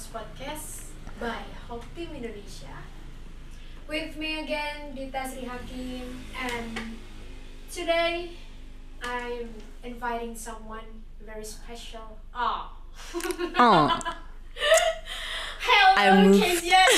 [0.00, 2.72] Talks podcast by Hope Team Indonesia.
[3.86, 6.96] With me again, Dita Sri Hakim, and
[7.70, 8.32] today
[9.02, 9.52] I'm
[9.84, 12.16] inviting someone very special.
[12.32, 12.72] Ah.
[13.60, 14.00] Oh.
[15.60, 16.40] Hello, I moved.
[16.40, 16.80] Kezia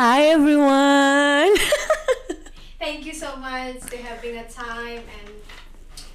[0.00, 1.52] Hi everyone.
[2.80, 5.28] Thank you so much for having a time and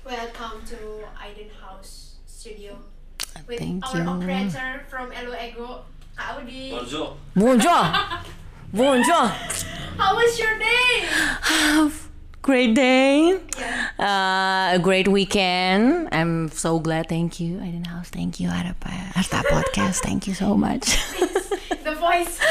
[0.04, 2.97] welcome to Aiden House Studio
[3.48, 4.08] with Thank our you.
[4.10, 5.82] operator from Elo Ego,
[6.18, 6.72] Kak Audi.
[6.72, 7.18] Bonjour.
[7.36, 7.84] Bonjour.
[8.74, 9.28] Bonjour.
[9.98, 11.08] How was your day?
[11.42, 12.10] Have
[12.42, 13.40] great day.
[13.58, 13.90] Yeah.
[14.00, 16.10] Uh, a great weekend.
[16.12, 17.10] I'm so glad.
[17.10, 18.10] Thank you, Aiden House.
[18.10, 19.16] Thank you, Arapa.
[19.16, 20.00] Arta Podcast.
[20.00, 20.98] Thank you so much.
[21.88, 22.38] The voice.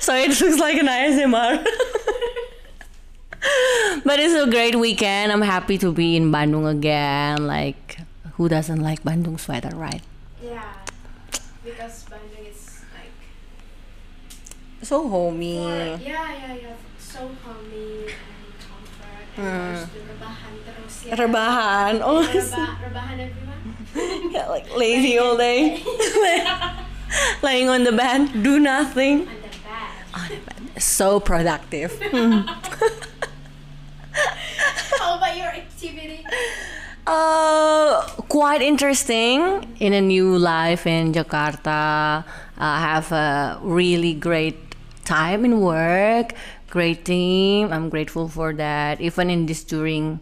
[0.00, 1.62] so it looks like an ASMR.
[4.04, 5.30] but it's a great weekend.
[5.30, 7.46] I'm happy to be in Bandung again.
[7.46, 7.98] Like,
[8.40, 10.00] who doesn't like Bandung sweater, right?
[10.42, 10.72] Yeah.
[11.62, 13.12] Because Bandung is like
[14.80, 15.60] So homey.
[15.60, 19.76] for, yeah yeah yeah so homey and comfort and hmm.
[19.76, 21.20] harus rebahan terus ya.
[21.20, 22.00] Rebahan.
[22.00, 23.76] Oh, Reba, rebahan everyone.
[24.32, 25.84] yeah, like lazy all day.
[27.44, 29.28] Laying on the bed, do nothing.
[29.28, 30.16] On the bed.
[30.16, 30.80] On the bed.
[30.80, 31.92] So productive.
[34.96, 36.24] How about your activity?
[37.06, 42.24] Uh, quite interesting in a new life in Jakarta.
[42.58, 44.58] I have a really great
[45.04, 46.34] time in work,
[46.68, 47.72] great team.
[47.72, 49.00] I'm grateful for that.
[49.00, 50.20] Even in this during,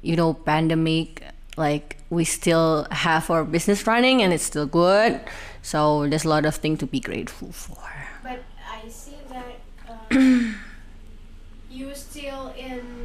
[0.00, 1.22] you know, pandemic,
[1.56, 5.20] like we still have our business running and it's still good.
[5.60, 7.82] So there's a lot of things to be grateful for.
[8.22, 9.58] But I see that
[9.90, 10.14] uh,
[11.70, 13.01] you still in.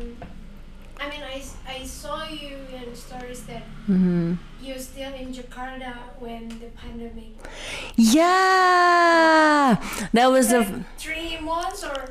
[1.00, 6.50] I mean, I, I saw you in stories that hmm you're still in Jakarta when
[6.50, 7.38] the pandemic.
[7.96, 9.78] Yeah,
[10.14, 10.60] that was the.
[10.60, 12.10] Like three months or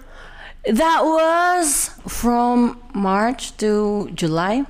[0.67, 4.65] That was from March to July.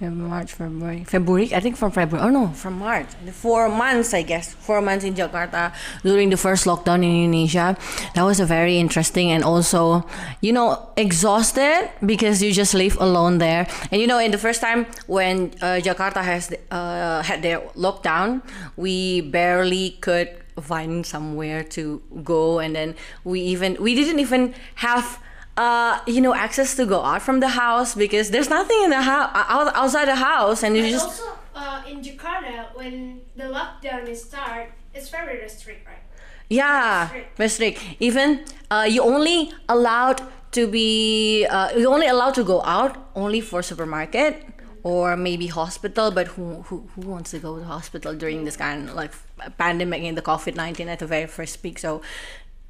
[0.00, 1.54] Feb- March, February, February.
[1.54, 2.26] I think from February.
[2.26, 3.08] Oh no, from March.
[3.32, 4.52] Four months, I guess.
[4.52, 7.76] Four months in Jakarta during the first lockdown in Indonesia.
[8.14, 10.04] That was a very interesting and also,
[10.42, 13.66] you know, exhausted because you just live alone there.
[13.90, 18.42] And you know, in the first time when uh, Jakarta has uh, had their lockdown,
[18.76, 20.28] we barely could
[20.60, 25.20] find somewhere to go and then we even we didn't even have
[25.56, 29.00] uh you know access to go out from the house because there's nothing in the
[29.00, 29.30] house
[29.74, 34.22] outside the house and you But just also uh, in Jakarta when the lockdown is
[34.24, 36.02] start, it's very restrict, right?
[36.48, 37.08] yeah
[37.38, 37.82] restrict.
[37.98, 40.20] even uh you only allowed
[40.52, 44.44] to be uh you only allowed to go out only for supermarket
[44.84, 48.88] or maybe hospital but who who, who wants to go to hospital during this kind
[48.88, 49.12] of like
[49.58, 51.78] pandemic in the covid-19 at the very first peak?
[51.78, 52.00] So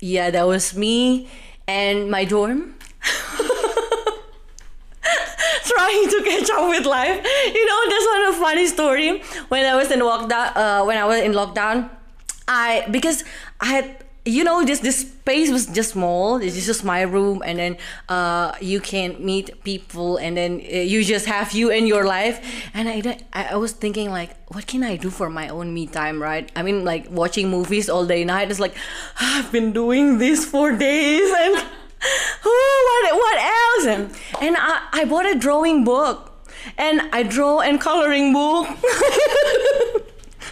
[0.01, 1.29] yeah that was me
[1.69, 2.75] and my dorm
[5.65, 7.17] trying to catch up with life.
[7.55, 10.57] You know, there's one a funny story when I was in lockdown.
[10.57, 11.91] Uh, when I was in lockdown,
[12.49, 13.25] I because
[13.61, 16.37] I had you know this this space was just small.
[16.43, 17.77] It's just my room, and then
[18.09, 22.43] uh, you can meet people, and then uh, you just have you and your life.
[22.75, 26.21] And I I was thinking like, what can I do for my own me time,
[26.21, 26.51] right?
[26.57, 28.51] I mean, like watching movies all day night.
[28.51, 28.75] It's like
[29.21, 31.65] I've been doing this for days and.
[32.45, 33.87] oh, what what else?
[33.87, 34.03] And,
[34.45, 38.69] and I, I bought a drawing book, and I draw and coloring book.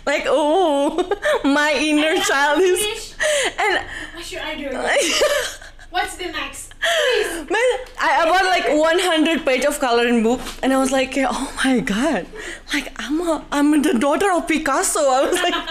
[0.06, 0.96] like oh,
[1.44, 3.14] my inner child is, finish.
[3.58, 3.84] and
[4.14, 4.68] What should I do?
[5.90, 6.74] What's the next?
[6.80, 7.48] Please.
[7.48, 7.70] Man,
[8.00, 11.80] I, I bought like 100 page of coloring book, and I was like, oh my
[11.80, 12.26] god,
[12.72, 15.00] like I'm a I'm the daughter of Picasso.
[15.00, 15.54] I was like.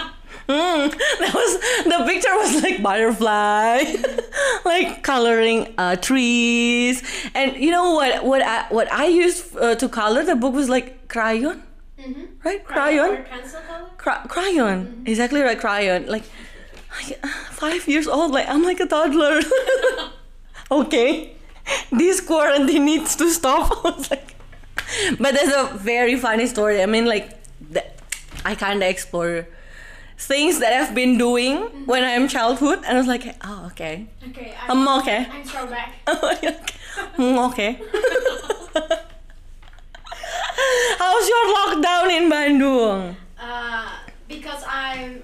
[0.46, 0.88] Hmm.
[1.20, 3.82] That was the picture was like butterfly,
[4.66, 7.02] like coloring uh, trees,
[7.34, 8.22] and you know what?
[8.22, 11.62] What I what I used uh, to color the book was like crayon,
[12.04, 12.24] Mm-hmm.
[12.44, 12.64] right?
[12.64, 13.90] Crayon, pencil color?
[13.96, 15.58] Cra- crayon, exactly right.
[15.58, 16.24] Crayon, like,
[16.96, 18.32] like uh, five years old.
[18.32, 19.40] Like I'm like a toddler.
[20.70, 21.32] okay,
[21.90, 23.70] this quarantine needs to stop.
[23.84, 24.34] I was like,
[25.18, 26.82] but there's a very funny story.
[26.82, 27.30] I mean, like,
[27.70, 27.84] the,
[28.44, 29.46] I kind of explore
[30.18, 34.54] things that I've been doing when I'm childhood, and I was like, oh, okay, Okay,
[34.68, 35.26] I'm, I'm okay.
[35.30, 35.94] I'm throwback.
[37.16, 37.80] Mm, okay.
[40.99, 43.15] How's your lockdown in Bandung?
[43.39, 43.89] Uh,
[44.27, 45.23] because I'm.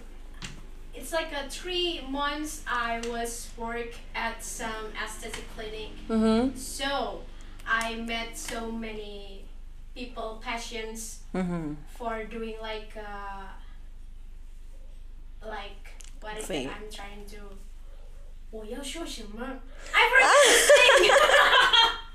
[0.94, 5.92] It's like a three months I was work at some aesthetic clinic.
[6.10, 6.58] Mm-hmm.
[6.58, 7.22] So
[7.68, 9.46] I met so many
[9.94, 11.74] people passions Mm-hmm.
[11.98, 13.44] for doing like uh,
[15.46, 15.92] like
[16.22, 16.68] what is Fake.
[16.68, 17.42] it I'm trying to
[18.52, 19.46] 我要说什么
[19.94, 21.12] I forgot to sing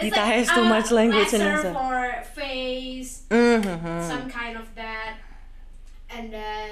[0.00, 1.76] Dita has too much language in herself.
[1.76, 4.08] for face Mm-hmm.
[4.08, 5.16] some kind of that
[6.10, 6.70] and then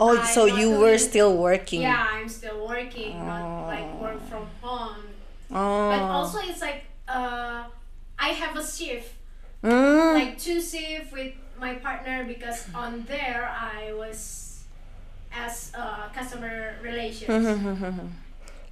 [0.00, 1.82] Oh, I so you were still working.
[1.82, 5.04] yeah I'm still working not like work from home
[5.50, 5.90] Oh.
[5.90, 7.64] but also it's like uh
[8.18, 9.14] I have a shift
[9.62, 10.14] Mm.
[10.14, 14.64] like two shift with my partner because on there I was
[15.32, 17.46] as uh, customer relations.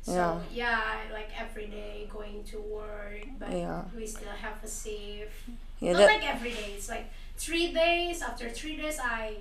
[0.07, 0.13] Mm-hmm.
[0.13, 3.83] So yeah, I like every day going to work, but Yeah.
[3.97, 5.45] we still have a safe.
[5.81, 6.73] yeah, Not like every day.
[6.77, 8.23] It's like three days.
[8.23, 9.37] After three days, I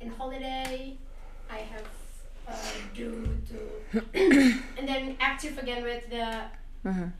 [0.00, 0.96] in holiday,
[1.50, 1.86] I have
[2.48, 2.54] uh,
[2.94, 4.00] due to,
[4.78, 6.26] and then active again with the
[6.84, 7.12] Mhm.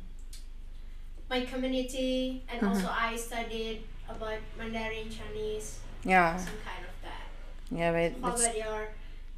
[1.28, 7.26] my community, and also I studied about Mandarin Chinese, yeah, some kind of that.
[7.70, 8.88] yeah, but How about your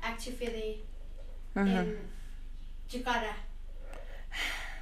[0.03, 0.81] activity
[1.55, 1.67] Mhm.
[1.69, 1.97] in
[2.93, 3.33] Jakarta?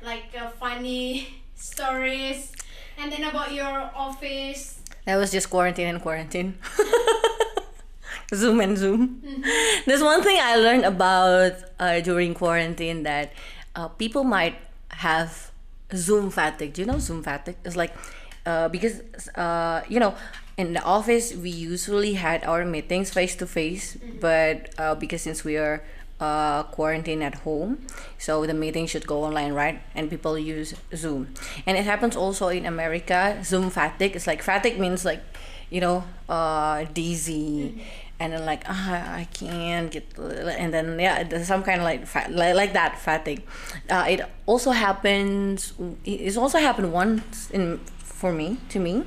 [0.02, 2.50] Like uh, funny stories,
[2.98, 4.80] and then about your office.
[5.06, 6.58] that was just quarantine and quarantine.
[8.34, 9.22] Zoom and Zoom.
[9.86, 13.32] There's one thing I learned about uh, during quarantine that
[13.74, 14.54] uh, people might
[15.02, 15.50] have
[15.94, 16.72] Zoom fatigue.
[16.74, 17.56] Do you know Zoom fatigue?
[17.64, 17.94] It's like
[18.46, 19.02] uh, because
[19.34, 20.14] uh, you know
[20.56, 25.42] in the office we usually had our meetings face to face, but uh, because since
[25.44, 25.82] we are
[26.20, 27.86] uh, quarantined at home,
[28.18, 29.80] so the meeting should go online, right?
[29.94, 31.34] And people use Zoom,
[31.66, 33.40] and it happens also in America.
[33.42, 34.14] Zoom fatigue.
[34.16, 35.22] It's like fatigue means like
[35.70, 37.84] you know uh, dizzy
[38.20, 42.06] and then like ah, I can't get and then yeah there's some kind of like
[42.06, 43.42] fat, like, like that fatigue
[43.88, 45.72] uh, it also happens
[46.04, 49.04] it's also happened once in for me to me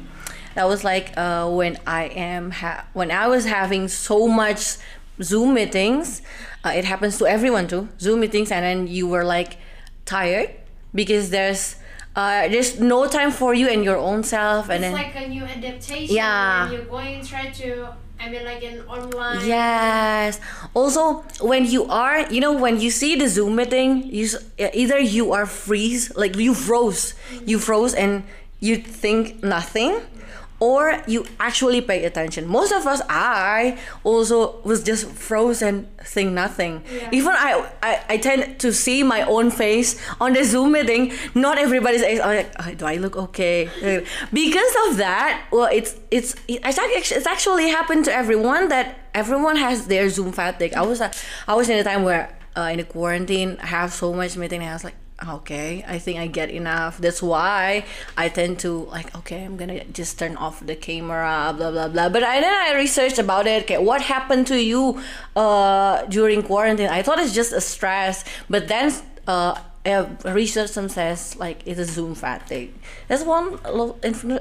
[0.56, 4.78] that was like uh, when I am ha- when I was having so much
[5.24, 6.22] Zoom meetings
[6.66, 9.58] uh, it happens to everyone too Zoom meetings and then you were like
[10.06, 10.50] tired
[10.94, 11.76] because there's
[12.16, 15.28] uh, there's no time for you and your own self and It's then like a
[15.28, 16.16] new adaptation.
[16.16, 16.70] Yeah.
[16.72, 17.90] You're going to try to.
[18.20, 19.46] I mean, like an online.
[19.46, 20.40] Yes.
[20.74, 25.34] Also, when you are, you know, when you see the Zoom meeting, you either you
[25.34, 27.16] are freeze, like you froze,
[27.46, 28.24] you froze, and
[28.62, 30.00] you think nothing,
[30.64, 32.48] or you actually pay attention.
[32.48, 36.84] Most of us, I also was just frozen, think nothing.
[36.88, 37.10] Yeah.
[37.12, 41.12] Even I, I, I tend to see my own face on the Zoom meeting.
[41.36, 42.22] Not everybody's face.
[42.22, 43.58] I'm like, "Oh, do I look okay?
[44.32, 50.08] Because of that, well, it's it's it's actually happened to everyone that everyone has their
[50.16, 50.74] Zoom fatigue.
[50.76, 54.14] I was I was in a time where uh, in the quarantine, I have so
[54.14, 54.96] much meeting, and I was like,
[55.28, 56.98] okay, I think I get enough.
[56.98, 57.86] That's why
[58.18, 62.10] I tend to like, okay, I'm gonna just turn off the camera, blah blah blah.
[62.10, 63.64] But I then I researched about it.
[63.64, 65.02] Okay, what happened to you
[65.36, 66.90] uh, during quarantine?
[66.90, 68.92] I thought it's just a stress, but then
[69.28, 69.60] uh,
[70.26, 72.74] research some says like it's a Zoom fatigue.
[73.08, 73.60] That's one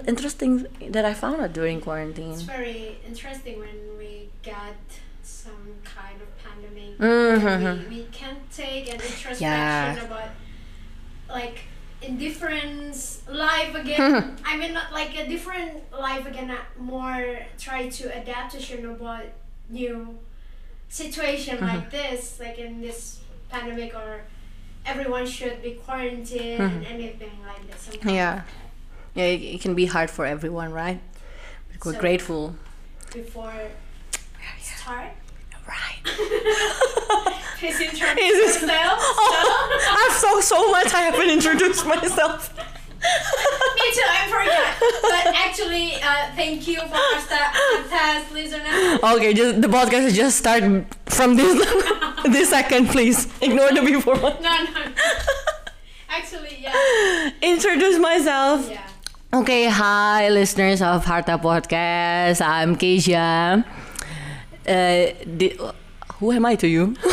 [0.07, 4.77] interesting that I found out during quarantine It's very interesting when we got
[5.23, 6.99] some kind of pandemic.
[6.99, 7.89] Mhm.
[7.91, 10.05] We, we can't take an introspection Yeah.
[10.05, 10.31] about
[11.33, 11.59] like
[12.03, 12.95] in different
[13.29, 14.37] life again.
[14.45, 16.55] I mean, not like a different life again.
[16.79, 18.61] More try to adapt to
[18.93, 19.25] about
[19.69, 20.19] new
[20.89, 24.23] situation like this, like in this pandemic or
[24.85, 27.81] everyone should be quarantined and anything like that.
[27.81, 28.43] Some Yeah.
[29.15, 31.01] Yeah, it, it can be hard for everyone, right?
[31.73, 32.57] But we're So- grateful.
[33.13, 33.53] before
[34.61, 35.11] start.
[35.69, 37.43] Right.
[37.63, 38.99] Please introduce Is it- yourself.
[39.23, 40.93] Oh, I've so so much.
[40.93, 42.51] I haven't introduced myself.
[43.79, 44.71] Me too, I forgot.
[45.03, 48.99] But actually, uh, thank you for our podcast listener.
[49.15, 50.63] Okay, just the podcast is just start
[51.07, 51.55] from this
[52.35, 53.27] this second, please.
[53.41, 54.43] Ignore the before one.
[54.43, 54.83] No, no.
[56.09, 57.31] Actually, yeah.
[57.43, 58.69] Introduce myself.
[58.71, 58.89] Yeah.
[59.35, 62.41] Okay, hi listeners of Harta Podcast.
[62.45, 63.65] I'm Keisha.
[64.67, 65.59] Uh, di-
[66.23, 66.95] who am I to you?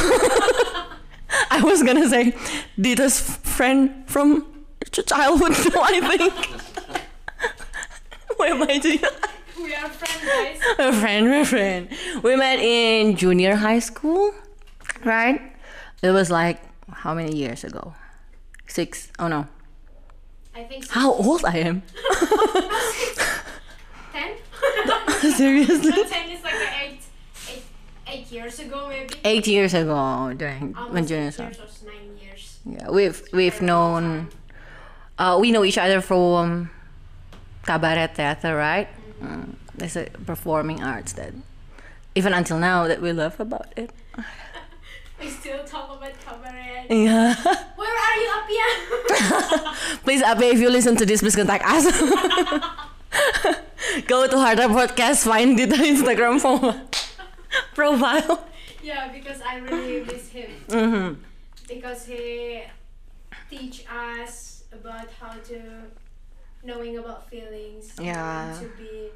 [1.49, 2.35] I was gonna say
[2.79, 4.45] Dita's friend from
[4.91, 6.33] ch- childhood, I think.
[8.37, 9.09] who am I to you?
[9.57, 10.59] We are friends, guys.
[10.79, 11.89] a friend, a friend.
[12.21, 14.31] We met in junior high school,
[15.03, 15.41] right?
[16.03, 16.61] It was like
[16.91, 17.95] how many years ago?
[18.67, 19.11] Six.
[19.17, 19.47] Oh no.
[20.55, 20.93] I think so.
[20.93, 21.81] How old I am?
[24.13, 24.37] Ten?
[25.33, 25.89] Seriously?
[25.91, 26.98] No, ten is like a eight,
[28.09, 29.13] eight, years ago, maybe.
[29.23, 31.51] Eight years ago, during when junior or
[31.85, 32.59] nine years.
[32.65, 34.29] Yeah, we've we've known.
[35.17, 36.69] Uh, we know each other from
[37.65, 38.87] cabaret theater, right?
[39.21, 41.33] Mm, it's a performing arts that
[42.15, 43.91] even until now that we love about it.
[45.19, 46.87] We still talk about cabaret.
[46.89, 47.35] Yeah.
[47.75, 49.73] Where are you, Apia?
[50.05, 51.85] please, Abe, if you listen to this, please contact us.
[54.07, 56.73] Go to Harder Podcast, find it on Instagram for
[57.75, 58.47] profile.
[58.83, 60.51] yeah, because I really miss him.
[60.69, 61.13] hmm
[61.67, 62.63] Because he
[63.49, 65.61] teach us about how to
[66.63, 67.93] knowing about feelings.
[67.99, 68.55] Yeah.
[68.59, 69.09] To be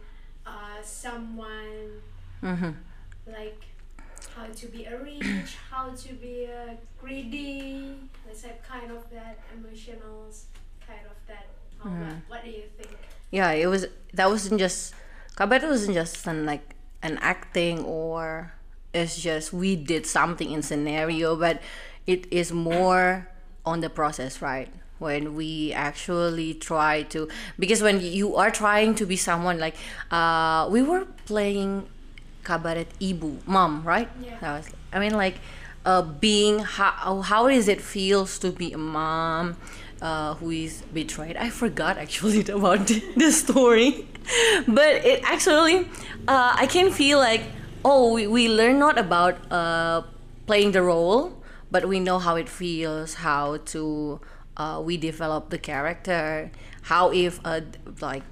[0.46, 2.02] uh, someone
[2.42, 2.72] hmm
[3.26, 3.62] like
[4.36, 7.96] how to be a rich, how to be a greedy.
[8.26, 10.28] Let's say kind of that emotional,
[10.86, 11.48] kind of that.
[11.86, 12.22] Mm.
[12.28, 12.98] what, do you think?
[13.32, 13.88] Yeah, it was.
[14.14, 14.94] That wasn't just.
[15.36, 18.54] Kabaret wasn't just an like an acting or
[18.94, 21.62] it's just we did something in scenario, but
[22.08, 23.28] it is more
[23.66, 24.70] on the process, right?
[25.00, 27.28] When we actually try to
[27.60, 29.76] because when you are trying to be someone like
[30.12, 31.90] uh we were playing
[32.44, 34.62] kabaret ibu mom right Yeah.
[34.94, 35.40] i mean like
[35.84, 39.56] uh being how how is it feels to be a mom
[40.04, 41.38] uh who is betrayed.
[41.38, 44.06] I forgot actually about the, story.
[44.68, 45.88] But it actually
[46.28, 47.42] uh i can feel like
[47.84, 50.02] oh we, we learn not about uh
[50.48, 51.34] playing the role
[51.72, 54.20] but we know how it feels how to
[54.58, 56.52] uh we develop the character
[56.84, 57.62] how if uh
[58.00, 58.24] like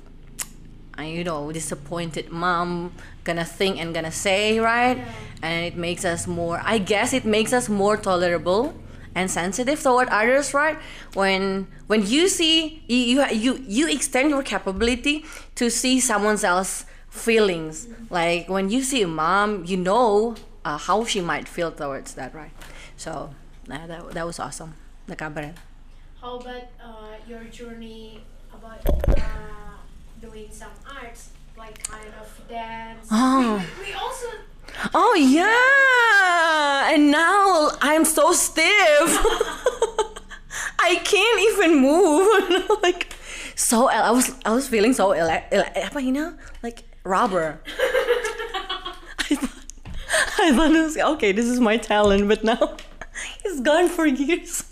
[0.99, 4.97] you know disappointed mom gonna think and gonna say right?
[4.97, 5.13] Yeah.
[5.41, 8.73] and it makes us more i guess it makes us more tolerable
[9.15, 10.77] and sensitive toward others right?
[11.13, 15.25] When when you see you you you, you extend your capability
[15.55, 17.87] to see someone else's feelings.
[18.09, 22.33] Like when you see a mom you know uh, how she might feel towards that
[22.33, 22.51] right?
[22.97, 23.33] So
[23.69, 24.73] uh, that, that was awesome.
[25.07, 25.55] The cabaret.
[26.21, 28.21] How about uh, your journey
[28.53, 28.79] about
[29.17, 29.21] uh,
[30.21, 33.07] doing some arts, like kind of dance?
[33.11, 33.65] Oh.
[33.79, 34.27] We, we also
[34.93, 38.67] Oh yeah, and now I'm so stiff.
[40.79, 42.69] I can't even move.
[42.83, 43.13] like
[43.55, 47.59] so, I was I was feeling so ele- ele- apa you know like rubber.
[49.19, 49.65] I thought
[50.39, 51.31] I thought it was okay.
[51.31, 52.75] This is my talent, but now
[53.45, 54.63] it's gone for years.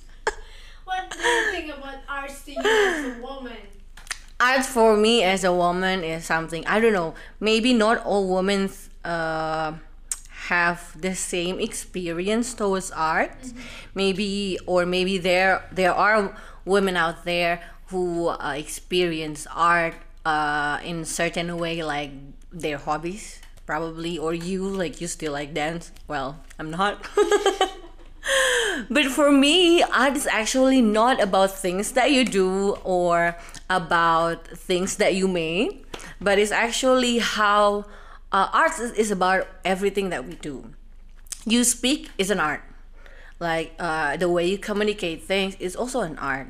[0.86, 3.58] What do you think about arts to you as a woman?
[4.40, 7.14] art for me as a woman is something I don't know.
[7.40, 8.72] Maybe not all women
[9.04, 9.74] uh,
[10.50, 13.38] have the same experience towards art.
[13.94, 21.06] Maybe or maybe there there are women out there who uh, experience art uh, in
[21.06, 22.12] certain way, like
[22.52, 23.40] their hobbies
[23.70, 25.92] probably, or you like you still like dance.
[26.08, 27.06] Well, I'm not.
[28.90, 33.38] but for me, art is actually not about things that you do or
[33.70, 35.86] about things that you made,
[36.20, 37.86] but it's actually how
[38.32, 40.72] uh, art is, is about everything that we do.
[41.46, 42.62] You speak is an art.
[43.40, 46.48] Like uh, the way you communicate things is also an art.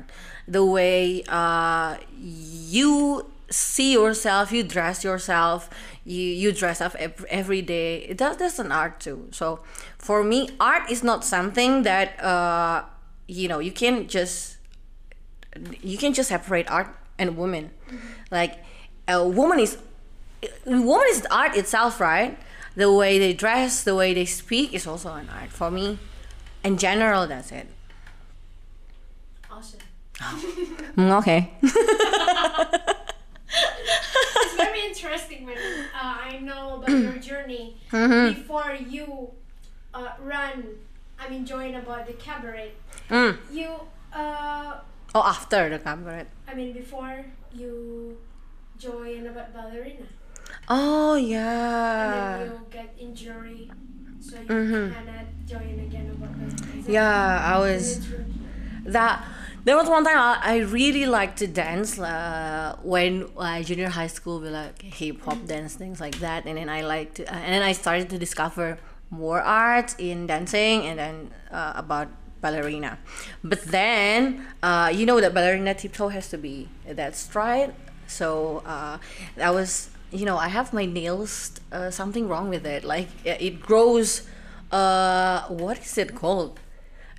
[0.48, 5.70] The way uh, you see yourself, you dress yourself,
[6.04, 8.12] you, you dress up ev- every day.
[8.12, 9.28] That, that's an art too.
[9.30, 9.60] So
[9.98, 12.84] for me, art is not something that uh,
[13.28, 14.56] you know you can just
[15.82, 17.70] you can just separate art and woman.
[18.30, 18.58] Like
[19.08, 19.78] a woman is
[20.66, 22.38] woman is art itself, right?
[22.76, 25.98] The way they dress, the way they speak is also an art for me.
[26.64, 27.66] In general, that's it.
[29.50, 29.80] Awesome.
[30.96, 31.50] Mm, okay.
[33.52, 38.34] It's very interesting when uh, I know about your journey Mm-hmm.
[38.40, 39.30] before you
[39.94, 40.64] uh, run.
[41.18, 42.72] I mean, join about the cabaret.
[43.08, 43.36] Mm.
[43.52, 43.68] You,
[44.12, 44.78] uh,
[45.14, 46.26] Oh, after the cabaret.
[46.46, 48.16] I mean, before you
[48.78, 50.06] join about ballerina,
[50.70, 52.38] Oh and yeah.
[52.38, 53.70] then you get injury,
[54.22, 54.94] so you Mhm.
[54.94, 56.18] cannot join again.
[56.86, 58.00] Yeah, I was
[58.86, 59.24] that.
[59.64, 64.08] There was one time I, I really liked to dance uh, when uh, junior high
[64.08, 67.52] school, we like hip hop dance things like that, and then I liked to, and
[67.52, 68.78] then I started to discover
[69.10, 72.08] more art in dancing, and then uh, about
[72.40, 72.98] ballerina.
[73.44, 77.74] But then uh, you know that ballerina tiptoe has to be that stride,
[78.06, 78.98] so uh,
[79.36, 83.60] that was you know I have my nails uh, something wrong with it, like it
[83.60, 84.22] grows.
[84.70, 86.60] Uh, what is it called?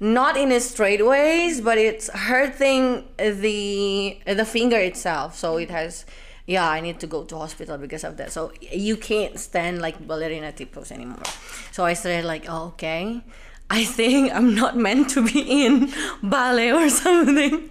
[0.02, 5.38] not in a straight ways but it's hurting the the finger itself.
[5.38, 6.06] So it has
[6.48, 8.32] yeah i need to go to hospital because of that.
[8.32, 11.30] So you can't stand like ballerina tiptoes anymore.
[11.72, 13.22] So i started like oh, okay.
[13.70, 15.94] I think i'm not meant to be in
[16.24, 17.70] ballet or something.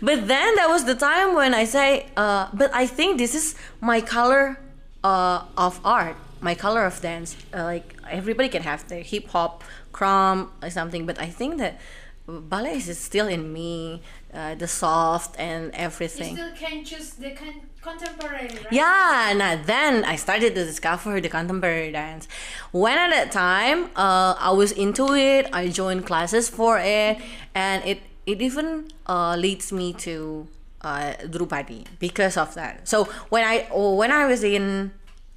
[0.00, 3.56] But then that was the time when i say uh, but i think this is
[3.80, 4.61] my color
[5.04, 9.64] uh, of art my color of dance uh, like everybody can have their hip hop,
[9.92, 11.80] crumb or something, but I think that
[12.26, 14.02] ballet is still in me,
[14.34, 18.72] uh, the soft and everything You still can choose the con- contemporary, right?
[18.72, 22.28] Yeah, and uh, then I started to discover the contemporary dance.
[22.72, 25.48] When at that time, uh, I was into it.
[25.52, 27.18] I joined classes for it,
[27.54, 30.46] and it it even uh, leads me to
[30.82, 32.88] uh, Drupadi because of that.
[32.88, 34.92] So when I oh, when I was in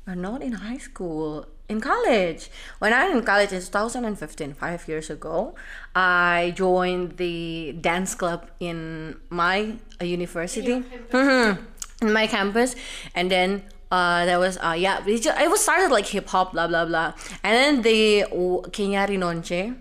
[0.07, 2.49] uh, not in high school in college.
[2.77, 5.55] When i was in college in 2015 five years ago
[5.95, 10.83] i joined the dance club in my uh, university.
[11.09, 11.61] Mm-hmm.
[12.01, 12.75] in my campus.
[13.13, 16.53] And then uh, there was uh, yeah it, just, it was started like hip hop
[16.53, 17.13] blah blah blah.
[17.43, 19.77] And then the uh, Kenya Rinonche.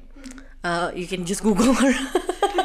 [0.63, 1.93] Uh, you can just google her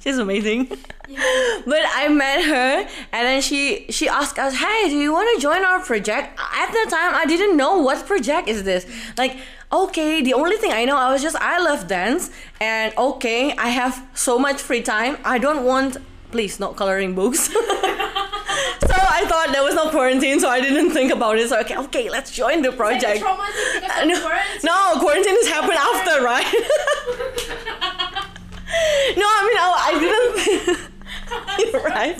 [0.00, 0.66] she's amazing
[1.72, 5.42] but I met her and then she she asked us, "Hey, do you want to
[5.42, 8.86] join our project?" At the time, I didn't know what project is this.
[9.18, 9.36] Like,
[9.72, 12.30] okay, the only thing I know, I was just I love dance
[12.60, 15.18] and okay, I have so much free time.
[15.24, 15.96] I don't want
[16.30, 17.40] please not coloring books.
[17.52, 21.48] so I thought there was no quarantine, so I didn't think about it.
[21.48, 23.18] So okay, okay, let's join the project.
[23.18, 23.50] because
[23.98, 24.60] Uh, no, quarantine.
[24.62, 27.86] no, quarantine has happened after, right?
[29.16, 30.90] No, I mean, I, I didn't.
[31.72, 32.16] You're right.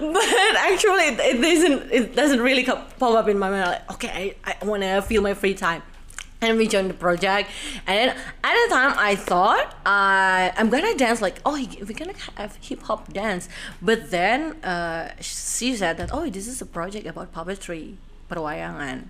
[0.00, 1.92] But actually, it, it doesn't.
[1.92, 3.70] It doesn't really pop up in my mind.
[3.70, 5.82] Like, okay, I, I want to feel my free time,
[6.42, 7.50] and we joined the project.
[7.86, 12.56] And at the time, I thought uh, I'm gonna dance like, oh, we're gonna have
[12.60, 13.48] hip hop dance.
[13.80, 17.96] But then uh, she said that, oh, this is a project about puppetry,
[18.30, 19.08] perwayangan.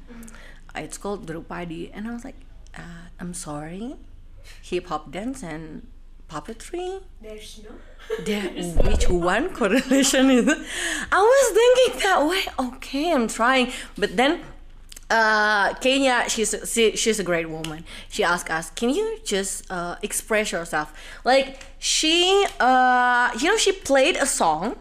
[0.76, 2.36] It's called Drupadi, and I was like,
[2.76, 3.96] uh, I'm sorry,
[4.62, 5.88] hip hop dance and
[6.30, 7.70] puppetry There's no.
[8.24, 8.48] there,
[8.88, 10.58] which one correlation is it?
[11.12, 12.42] I was thinking that way.
[12.68, 14.40] Okay, I'm trying, but then
[15.10, 17.84] uh, Kenya, she's she, she's a great woman.
[18.08, 20.92] She asked us, "Can you just uh, express yourself?"
[21.24, 24.76] Like she, uh, you know, she played a song,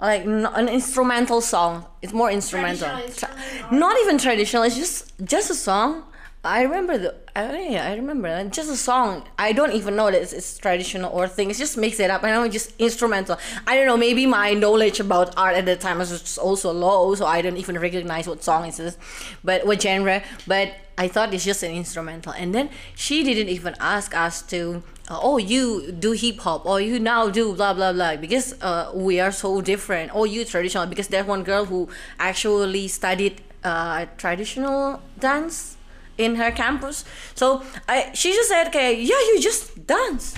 [0.00, 1.84] like n- an instrumental song.
[2.00, 2.88] It's more instrumental.
[2.88, 3.78] Traditional instrumental.
[3.78, 4.62] Not even traditional.
[4.62, 6.04] It's just just a song.
[6.44, 7.14] I remember the.
[7.34, 8.44] I, I remember.
[8.48, 9.24] Just a song.
[9.38, 11.50] I don't even know that it's, it's traditional or thing.
[11.50, 12.22] It's just mix it up.
[12.22, 13.38] I know it's just instrumental.
[13.66, 13.96] I don't know.
[13.96, 17.78] Maybe my knowledge about art at the time was also low, so I don't even
[17.78, 18.96] recognize what song it is,
[19.42, 20.22] but what genre.
[20.46, 22.32] But I thought it's just an instrumental.
[22.32, 24.82] And then she didn't even ask us to.
[25.10, 28.92] Uh, oh, you do hip hop, or you now do blah blah blah, because uh,
[28.94, 30.14] we are so different.
[30.14, 31.88] Or you traditional, because there's one girl who
[32.20, 35.77] actually studied uh, traditional dance
[36.18, 37.04] in her campus.
[37.34, 40.34] So I, she just said, okay, yeah, you just dance,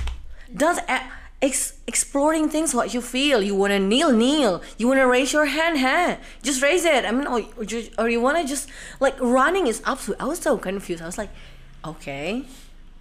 [0.55, 1.01] dance, uh,
[1.43, 3.43] ex- exploring things what you feel.
[3.43, 4.63] You wanna kneel, kneel.
[4.79, 6.19] You wanna raise your hand, hand.
[6.43, 7.05] Just raise it.
[7.05, 7.65] I mean, or, or,
[7.99, 8.69] or you wanna just
[9.01, 10.21] like running is absolute.
[10.21, 11.03] I was so confused.
[11.03, 11.31] I was like,
[11.85, 12.45] okay,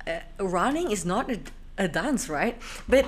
[0.08, 1.39] uh, running is not a,
[1.78, 2.60] a dance, right?
[2.88, 3.06] But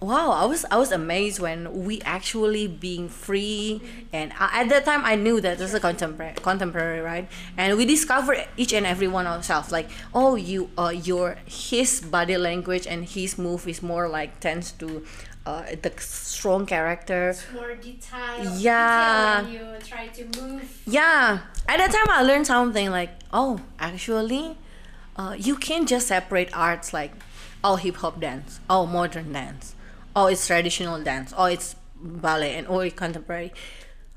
[0.00, 3.80] wow i was i was amazed when we actually being free
[4.12, 7.78] and I, at that time i knew that this is a contemporary contemporary right and
[7.78, 12.36] we discovered each and every one of ourselves like oh you uh your his body
[12.36, 15.02] language and his move is more like tends to
[15.46, 18.58] uh the strong character It's more detailed.
[18.60, 19.44] Yeah.
[19.46, 20.82] Detail you try to move.
[20.86, 24.58] yeah at that time i learned something like oh actually
[25.16, 27.12] uh, you can't just separate arts like
[27.64, 29.74] oh hip hop dance oh modern dance
[30.16, 31.32] oh it's traditional dance.
[31.36, 33.52] Oh it's ballet and oh it's contemporary.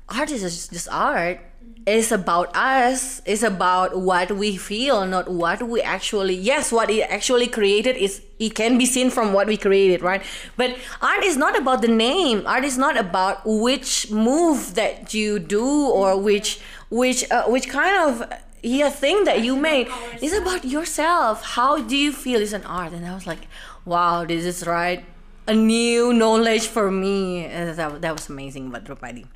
[0.08, 1.38] Art is just, just art.
[1.86, 3.22] It's about us.
[3.24, 8.22] It's about what we feel not what we actually yes what it actually created is
[8.38, 10.22] it can be seen from what we created right?
[10.56, 12.42] But art is not about the name.
[12.46, 17.96] Art is not about which move that you do or which which uh, which kind
[17.96, 18.32] of
[18.62, 19.88] yeah thing that you made.
[20.20, 21.44] It's about yourself.
[21.44, 22.40] How do you feel?
[22.40, 22.92] Is an art.
[22.92, 23.46] And i was like
[23.84, 25.04] wow this is right
[25.46, 29.26] a new knowledge for me that, that was amazing about Drupadi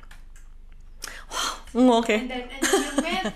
[1.73, 3.33] wow okay And then, and then you met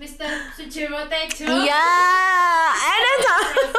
[0.00, 0.26] Mr.
[0.56, 1.44] Sujirote too.
[1.44, 3.72] yeah and then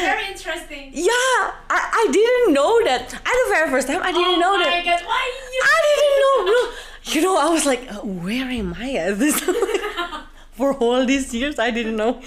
[0.00, 0.90] Very interesting.
[0.94, 1.40] yeah
[1.76, 4.64] I, I didn't know that at the very first time i didn't oh know my
[4.64, 5.60] that God, why you?
[5.64, 6.36] I didn't know.
[6.52, 6.72] No,
[7.04, 9.40] you know, I was like, uh, where am I at this?
[10.52, 12.20] For all these years, I didn't know.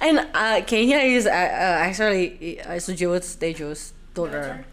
[0.00, 3.92] And uh, Kenya is uh, uh, actually uh, Sujiwo's Tejo's
[4.26, 4.64] daughter.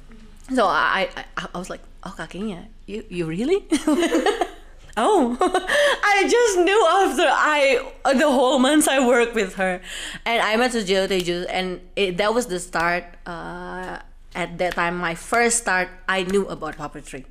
[0.53, 3.65] So I, I, I was like, oh, Kak Kenya, you, you really?
[4.97, 5.37] oh,
[6.03, 7.83] I just knew after I
[8.13, 9.81] the whole months I worked with her,
[10.25, 13.03] and I met Sujiwo Tejo, and it, that was the start.
[13.25, 13.99] Uh,
[14.35, 17.25] at that time, my first start, I knew about puppetry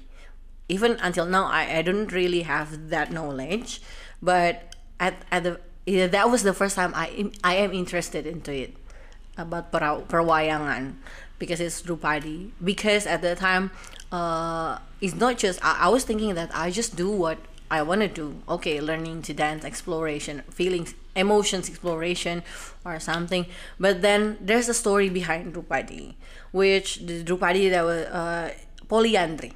[0.68, 3.80] even until now I, I don't really have that knowledge
[4.20, 8.26] but at, at the yeah, that was the first time I am- I am interested
[8.26, 8.74] into it
[9.38, 10.98] about pera- perwayangan
[11.38, 12.50] because it's Drupadi.
[12.62, 13.70] Because at the time,
[14.12, 17.38] uh, it's not just I, I was thinking that I just do what
[17.70, 18.42] I want to do.
[18.48, 22.42] Okay, learning to dance, exploration, feelings, emotions, exploration,
[22.84, 23.46] or something.
[23.80, 26.14] But then there's a story behind Drupadi,
[26.52, 28.52] which the Drupadi that was uh,
[28.88, 29.52] polyandry,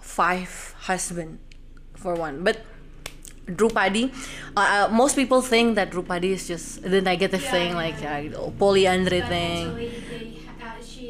[0.00, 1.38] five husband
[1.96, 2.60] for one, but
[3.46, 4.12] Drupadi,
[4.56, 8.00] uh, uh, most people think that Drupadi is just the negative Yeah, thing, yeah, like
[8.02, 8.38] yeah.
[8.38, 9.66] uh, polyandry But thing.
[9.68, 10.45] actually, they, she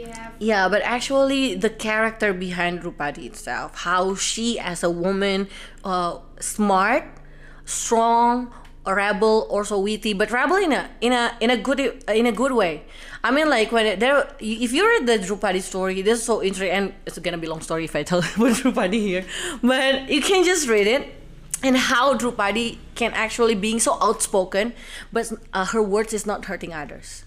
[0.07, 5.49] have Yeah, but actually, the character behind Drupadi itself, how she as a woman,
[5.85, 7.05] uh, smart,
[7.65, 8.53] strong,
[8.87, 12.33] a rebel, also witty, but rebel in a in a in a good in a
[12.33, 12.85] good way.
[13.25, 16.43] I mean, like when it, there, if you read the Drupadi story, this is so
[16.43, 19.25] interesting, and it's gonna be long story if I tell about Drupadi here,
[19.63, 21.13] but you can just read it.
[21.63, 24.75] And how Drupadi can actually being so outspoken,
[25.11, 27.25] but uh, her words is not hurting others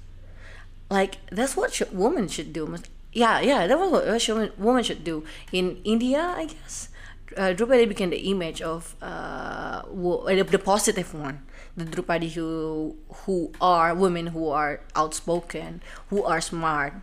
[0.89, 2.75] like that's what sh- women should do.
[3.11, 3.91] Yeah yeah that was
[4.29, 5.23] what woman should do.
[5.51, 6.89] In india i guess
[7.37, 11.43] uh, drupadi became the image of uh, the positive one.
[11.77, 16.93] The drupadi who who are women who are outspoken who are smart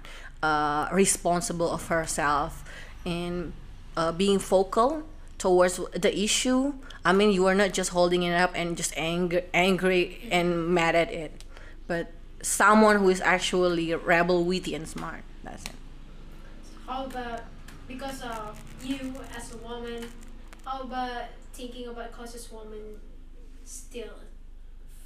[0.42, 2.64] uh, responsible of herself
[3.04, 3.52] and
[3.96, 5.04] uh, being focal
[5.38, 6.74] towards the issue.
[7.04, 10.94] I mean you are not just holding it up and just angry angry and mad
[10.94, 11.44] at it.
[11.86, 12.12] But
[12.46, 15.22] someone who is actually rebel, witty, and smart.
[15.42, 15.72] That's it.
[16.86, 17.40] how about
[17.88, 20.06] because of you as a woman
[20.64, 22.82] how about thinking about causes women
[23.64, 24.14] still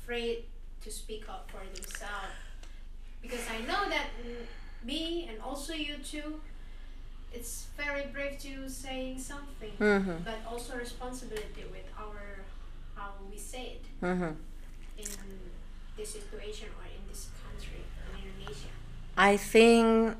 [0.02, 0.44] afraid
[0.84, 2.36] to speak up for themselves
[3.22, 4.08] because i know that
[4.84, 6.40] me and also you too
[7.32, 10.18] it's very brave to saying something Mm-hmm.
[10.24, 12.44] but also responsibility with our
[12.96, 14.32] how we say it Mm-hmm.
[15.04, 15.10] in
[15.96, 16.86] this situation or
[19.16, 20.16] I think,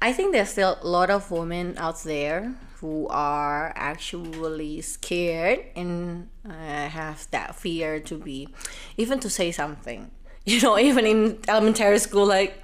[0.00, 6.28] I think there's still a lot of women out there who are actually scared and
[6.48, 6.52] uh,
[6.88, 8.48] have that fear to be,
[8.96, 10.10] even to say something.
[10.48, 12.54] You know, even in elementary school, like,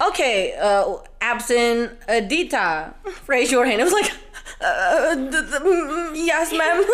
[0.00, 2.92] okay, uh, absent Adita,
[3.28, 3.80] raise your hand.
[3.80, 4.10] It was like,
[4.60, 6.84] uh, th- th- mm, yes, ma'am.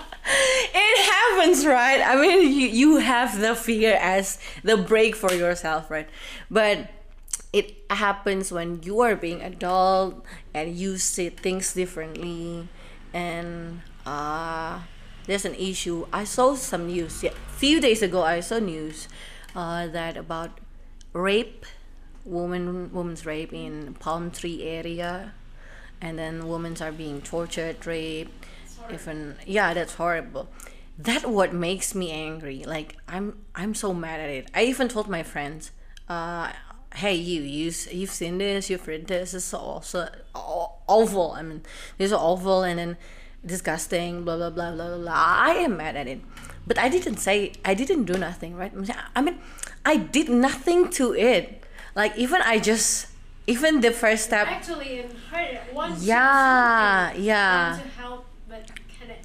[0.26, 2.00] it happens, right?
[2.00, 6.08] I mean, you, you have the fear as the break for yourself, right?
[6.50, 6.90] But
[7.52, 12.68] it happens when you are being adult and you see things differently
[13.12, 14.80] and uh
[15.26, 19.06] there's an issue i saw some news yeah, few days ago i saw news
[19.54, 20.58] uh, that about
[21.12, 21.64] rape
[22.24, 25.32] woman women's rape in palm tree area
[26.00, 28.43] and then women are being tortured raped
[28.92, 30.48] even yeah that's horrible.
[30.98, 34.48] That what makes me angry like i'm i'm so mad at it.
[34.54, 35.72] I even told my friends
[36.08, 36.52] uh
[36.94, 41.32] hey you you you've seen this you've read this this is also aw- awful.
[41.32, 41.62] I mean
[41.98, 42.96] this is awful and then
[43.44, 46.20] disgusting blah blah blah blah blah, i am mad at it.
[46.66, 48.72] But i didn't say i didn't do nothing right?
[49.16, 49.38] I mean
[49.84, 51.64] i did nothing to it.
[51.96, 53.08] Like even i just
[53.46, 57.78] even the first step actually in her want to Yeah, yeah.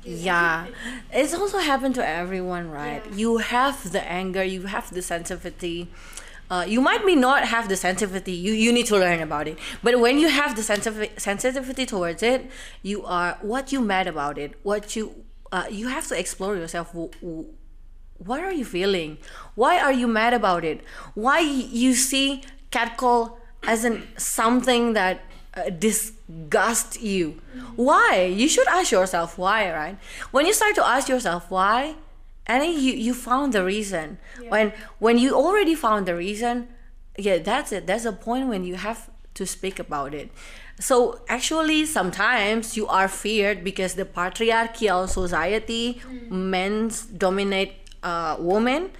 [0.04, 0.66] Yeah.
[0.66, 0.74] It.
[1.14, 3.04] it's also happened to everyone right?
[3.06, 3.16] Yeah.
[3.16, 5.90] you have the anger you have the sensitivity.
[6.52, 9.58] Uh, you might be not have the sensitivity you, you need to learn about it.
[9.84, 12.50] But when you have the sensitivity sensitivity towards it
[12.82, 16.94] you are what you mad about it what you uh, you have to explore yourself.
[16.94, 19.18] What are you feeling?
[19.56, 20.82] Why are you mad about it?
[21.14, 25.22] Why you see catcall as an something that
[25.66, 27.42] uh, disgusts you.
[27.76, 28.32] Why?
[28.34, 29.98] You should ask yourself why right?
[30.32, 31.96] When you start to ask yourself why
[32.48, 34.18] and then you, you found the reason.
[34.50, 36.68] When when you already found the reason
[37.18, 37.88] yeah that's it.
[37.88, 40.32] That's a point when you have to speak about it.
[40.80, 48.92] So actually sometimes you are feared because the patriarchal society men's dominate uh, women.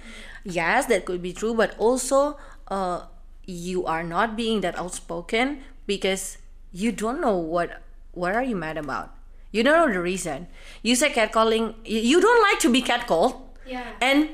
[0.44, 3.06] Yes that could be true but also uh,
[3.46, 6.38] you are not being that outspoken because
[6.72, 9.14] you don't know what what are you mad about
[9.52, 10.46] you don't know the reason
[10.82, 14.28] you say catcalling you, you don't like to be catcalled yeah and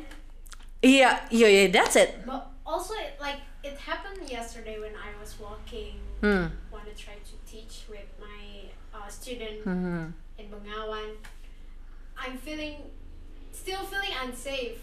[0.83, 6.01] yeah yeah yeah that's it but also like it happened yesterday when i was walking
[6.21, 6.47] Hmm.
[6.73, 10.13] want to try to teach with my uh, student Mhm.
[10.39, 11.17] in Bengawan
[12.17, 12.77] i'm feeling
[13.53, 14.79] still feeling unsafe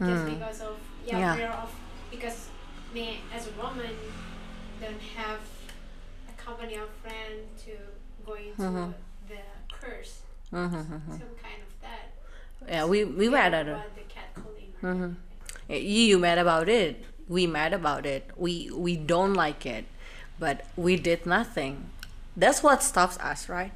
[0.00, 0.34] just Hmm.
[0.34, 1.36] because of yeah, Yeah.
[1.36, 1.70] fear of
[2.10, 2.48] because
[2.94, 3.92] me as a woman
[4.80, 5.40] don't have
[6.44, 7.72] a company of friend to
[8.26, 8.94] go into Mhm.
[9.28, 9.40] the
[9.72, 10.20] curse
[10.52, 10.84] Mhm.
[11.08, 12.12] some kind of that
[12.68, 15.16] yeah we we mad at it about the catcalling or anything.
[15.68, 17.02] You mad about it.
[17.26, 18.30] We mad about it.
[18.36, 19.86] We we don't like it,
[20.38, 21.88] but we did nothing.
[22.36, 23.72] That's what stops us, right?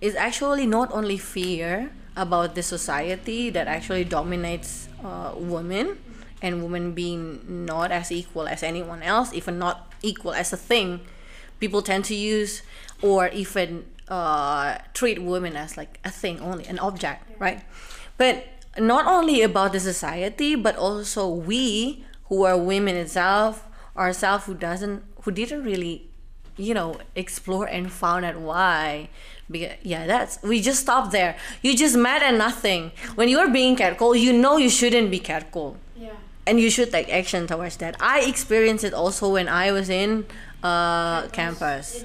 [0.00, 5.98] It's actually not only fear about the society that actually dominates uh, women
[6.42, 11.00] and women being not as equal as anyone else, even not equal as a thing.
[11.60, 12.62] People tend to use
[13.02, 17.62] or even uh, treat women as like a thing only, an object, right?
[18.16, 18.44] But
[18.78, 25.02] not only about the society, but also we who are women itself, ourselves who doesn't,
[25.22, 26.08] who didn't really,
[26.56, 29.08] you know, explore and found out why.
[29.50, 31.36] Because, yeah, that's we just stop there.
[31.62, 32.92] You just mad at nothing.
[33.16, 36.10] When you are being catcalled, you know you shouldn't be catcalled Yeah.
[36.46, 37.96] and you should take action towards that.
[38.00, 40.26] I experienced it also when I was in
[40.62, 42.04] uh, campus.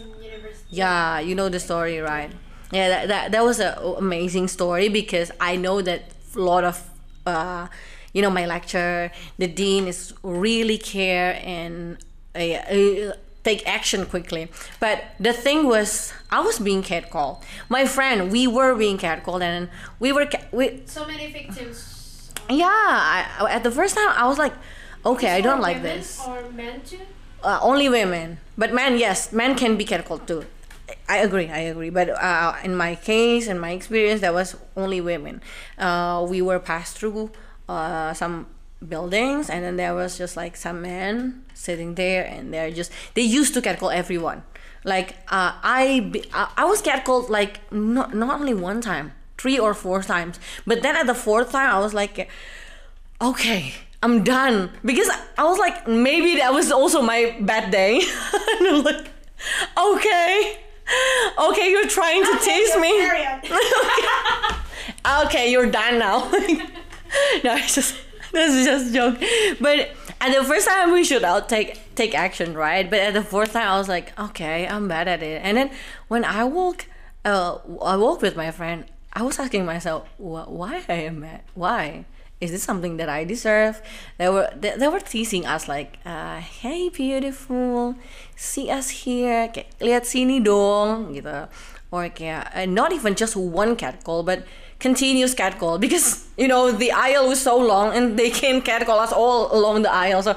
[0.70, 2.32] Yeah, you know the story, right?
[2.72, 6.04] Yeah, that, that, that was an amazing story because I know that
[6.36, 6.90] a lot of,
[7.26, 7.68] uh,
[8.14, 11.98] you know, my lecturer, the dean is really care and
[12.36, 13.14] uh, uh,
[13.44, 14.50] take action quickly.
[14.80, 17.44] But the thing was, I was being catcalled.
[17.70, 22.32] My friend, we were being catcalled, and we were ca- we So many victims.
[22.50, 22.66] yeah.
[22.68, 24.54] I, at the first time, I was like,
[25.06, 26.20] okay, I don't like this.
[26.28, 27.00] Or men too?
[27.44, 30.46] uh, only women but men yes men can be catcalled too.
[31.10, 31.90] I agree i agree.
[31.90, 35.42] But uh, in my case in my experience that was only women.
[35.78, 37.32] Uh, we were passed through
[37.70, 38.48] uh, some
[38.88, 43.22] buildings and then there was just like some men sitting there and they're just they
[43.22, 44.44] used to catcall everyone.
[44.84, 49.74] Like uh, I, I i was catcalled like not, not only one time three or
[49.74, 50.40] four times.
[50.66, 52.30] But then at the fourth time i was like
[53.22, 53.74] okay
[54.06, 54.72] i'm done.
[54.84, 58.02] Because i was like maybe that was also my bad day.
[58.60, 59.08] And i'm like
[59.90, 60.60] okay.
[61.48, 62.94] Okay you're trying to tease me.
[65.06, 65.26] on.
[65.26, 65.52] okay.
[65.52, 66.32] You're done now.
[67.44, 67.96] No it's just
[68.32, 69.18] this is just a joke.
[69.62, 69.90] But
[70.20, 72.90] at the first time we should out take take action right?
[72.90, 75.42] But at the fourth time i was like okay i'm bad at it.
[75.44, 75.72] And then
[76.08, 76.86] when i walk
[77.24, 82.06] uh i woke with my friend i was asking myself why i am mad why
[82.42, 83.82] is this something that I deserve?
[84.18, 87.96] They were they, they were teasing us like, uh, hey beautiful,
[88.36, 91.48] see us here, kayak lihat sini dong, gitu.
[91.92, 94.44] Or kayak uh, not even just one catcall, but
[94.80, 99.14] continuous catcall because you know the aisle was so long and they can catcall us
[99.16, 100.22] all along the aisle.
[100.22, 100.36] So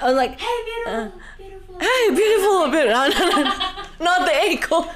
[0.00, 0.94] I was like, Hey, beautiful.
[0.94, 1.74] Uh, beautiful.
[1.82, 3.50] hey beautiful, beautiful, no, no, no,
[3.98, 4.86] not the echo.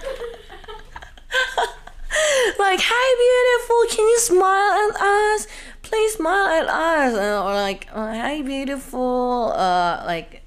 [2.63, 5.47] like, hi, beautiful, can you smile at us?
[5.95, 7.15] Please smile at us.
[7.15, 9.55] Uh, or like, uh, hi, beautiful.
[9.55, 10.43] Uh, like,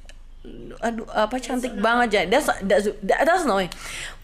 [0.84, 2.22] aduh, apa cantik banget ya.
[2.28, 3.72] That's, that's, that's annoying.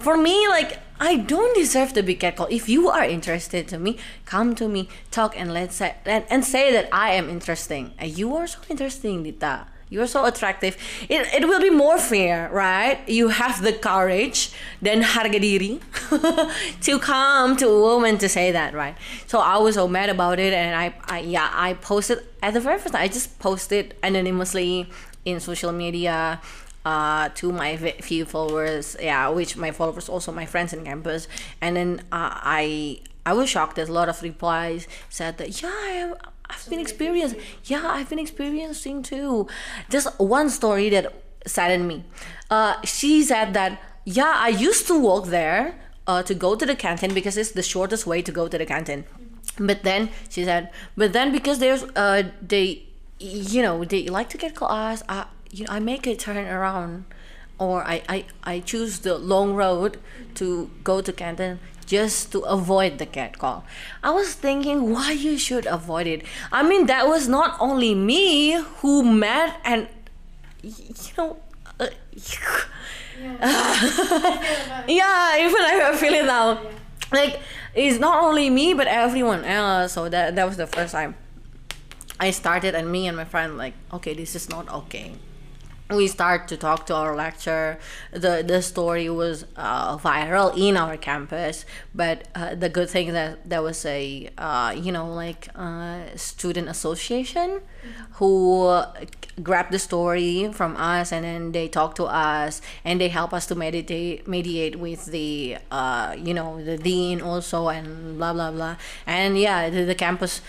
[0.03, 2.51] For me, like, I don't deserve to be catcalled.
[2.51, 3.95] If you are interested to me,
[4.27, 7.95] come to me, talk, and let's say, and, and say that I am interesting.
[7.95, 9.71] Uh, You are so interesting, Dita.
[9.89, 10.75] You're so attractive.
[11.07, 13.07] It, it will be more fair, right?
[13.07, 15.79] You have the courage dan harga diri
[16.81, 18.95] to come to a woman to say that, right?
[19.27, 22.59] So I was so mad about it, and I, I yeah, I posted at the
[22.59, 23.03] very first time.
[23.03, 24.89] I just posted anonymously
[25.25, 26.41] in social media
[26.85, 31.27] uh, to my few followers, yeah, which my followers also my friends in campus,
[31.61, 35.71] and then uh, I I was shocked that a lot of replies said that yeah,
[35.71, 36.15] I am,
[36.53, 39.47] I've been experiencing, yeah, I've been experiencing too.
[39.89, 41.13] There's one story that
[41.45, 42.03] saddened me.
[42.49, 46.75] Uh, she said that yeah, I used to walk there uh, to go to the
[46.75, 49.05] canteen because it's the shortest way to go to the canteen.
[49.57, 52.83] But then she said, but then because there's uh they
[53.19, 57.05] you know they like to get class I you know, I make a turn around
[57.59, 59.99] or I, I I choose the long road
[60.35, 63.63] to go to Canton just to avoid the cat call.
[64.03, 66.23] I was thinking why you should avoid it.
[66.51, 69.87] I mean that was not only me who met and
[70.61, 71.37] you know
[71.79, 71.87] uh,
[73.21, 73.37] Yeah.
[73.41, 76.59] I feel about yeah even I feel it now
[77.11, 77.39] like
[77.73, 81.15] it's not only me but everyone else so that that was the first time
[82.19, 85.13] i started and me and my friend like okay this is not okay
[85.89, 87.77] we start to talk to our lecturer.
[88.11, 93.47] The the story was uh, viral in our campus but uh, the good thing that
[93.49, 97.61] there was a uh, you know like uh, student association
[98.13, 98.93] who uh,
[99.41, 103.45] grabbed the story from us and then they talk to us and they help us
[103.47, 108.77] to meditate mediate with the uh, you know the dean also and blah blah blah.
[109.05, 110.41] And yeah the, the campus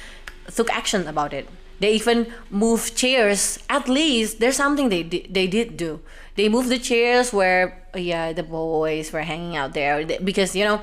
[0.54, 1.48] took action about it
[1.80, 3.58] they even move chairs.
[3.68, 6.00] At least there's something they they did do.
[6.36, 10.04] They moved the chairs where yeah the boys were hanging out there.
[10.06, 10.82] Because you know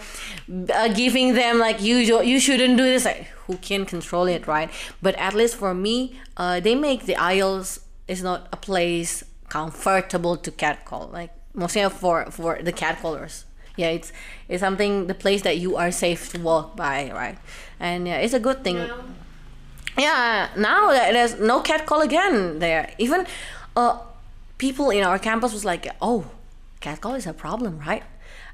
[0.73, 3.05] uh, giving them like you you shouldn't do this.
[3.05, 4.69] Like who can control it right?
[5.01, 10.37] But at least for me uh, they make the aisles is not a place comfortable
[10.37, 13.43] to catcall like mostly for for the catcallers.
[13.77, 14.11] Yeah it's
[14.47, 17.37] it's something the place that you are safe to walk by right?
[17.79, 18.77] And yeah it's a good thing
[19.97, 22.93] yeah, now there's no cat call again there.
[22.97, 23.25] Even
[23.75, 23.99] uh,
[24.57, 26.25] people in our campus was like, oh,
[26.79, 28.03] cat call is a problem, right?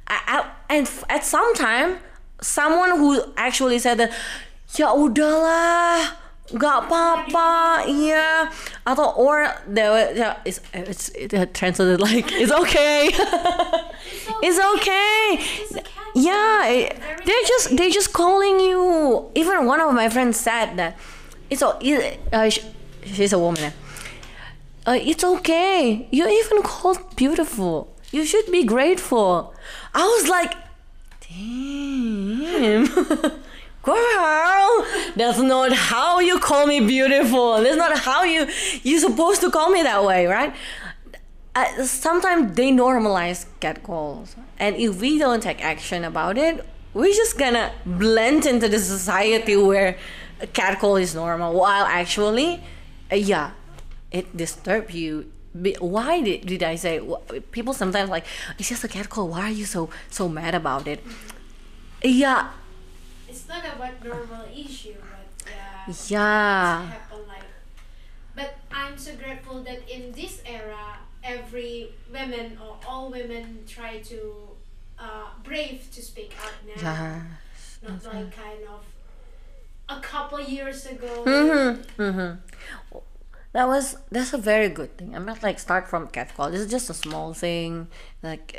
[0.08, 1.98] I, I, and f- at some time,
[2.42, 4.12] someone who actually said that,
[4.76, 6.16] ya udahlah,
[6.56, 8.48] gak apa-apa, iya.
[8.88, 13.12] Atau or there were, yeah, it's it's it translated like it's okay,
[14.42, 15.44] it's okay.
[16.16, 16.88] Yeah,
[17.26, 19.30] they're just they're just calling you.
[19.36, 20.96] Even one of my friends said that
[21.50, 22.66] it's it- uh, sh-
[23.06, 23.72] she's a woman.
[24.86, 26.08] Uh, it's okay.
[26.12, 27.94] You're even called beautiful.
[28.12, 29.54] You should be grateful.
[29.94, 30.54] I was like,
[31.30, 32.86] damn,
[33.84, 37.62] girl, that's not how you call me beautiful.
[37.62, 38.48] That's not how you
[38.84, 40.54] you're supposed to call me that way, right?
[41.56, 47.36] uh, sometimes they normalize catcalls and if we don't take action about it we're just
[47.40, 49.98] gonna blend into the society where
[50.42, 52.62] a catcall is normal while actually
[53.12, 53.52] uh, yeah
[54.12, 55.32] it disturbs you
[55.80, 57.02] why did, did i say
[57.52, 58.26] people sometimes like
[58.60, 61.04] it's just a catcall why are you so so mad about it
[62.04, 62.50] yeah
[63.28, 65.94] It's not about normal issue, but yeah.
[66.08, 67.44] yeah happen like.
[68.36, 74.20] But I'm so grateful that in this era, every women or all women try to
[74.98, 76.82] uh, brave to speak out now.
[76.82, 77.22] yeah
[77.84, 78.82] Not like kind of
[79.90, 81.24] a couple years ago.
[81.26, 82.02] Mm-hmm.
[82.02, 83.00] Mm-hmm.
[83.54, 85.16] That was that's a very good thing.
[85.16, 86.52] I'm not like start from catcall.
[86.52, 87.88] This is just a small thing,
[88.22, 88.54] like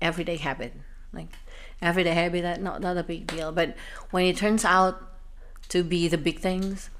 [0.00, 0.72] everyday habit,
[1.12, 1.28] like
[1.80, 2.42] everyday habit.
[2.42, 3.52] That not not a big deal.
[3.52, 3.76] But
[4.10, 5.02] when it turns out
[5.68, 6.90] to be the big things,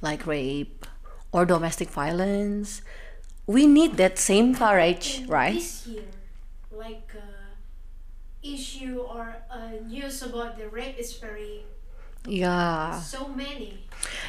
[0.00, 0.86] like rape
[1.32, 2.82] or domestic violence,
[3.46, 5.54] we need that same courage, And right?
[5.54, 6.10] This year,
[6.72, 7.54] like uh,
[8.42, 11.64] issue or uh, news about the rape is very
[12.26, 13.00] Yeah.
[13.00, 13.78] so many.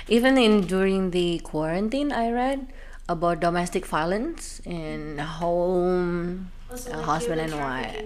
[0.07, 2.67] Even in during the quarantine, I read
[3.07, 8.01] about domestic violence in home Also, A like husband and wife.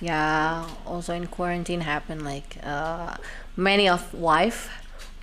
[0.00, 3.16] yeah also in quarantine happened like uh,
[3.56, 4.68] many of wife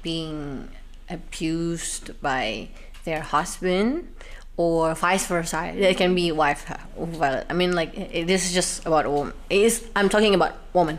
[0.01, 0.69] being
[1.09, 2.69] abused by
[3.05, 4.07] their husband
[4.57, 8.85] or vice versa it can be wife well i mean like it, this is just
[8.85, 10.97] about a woman it is i'm talking about woman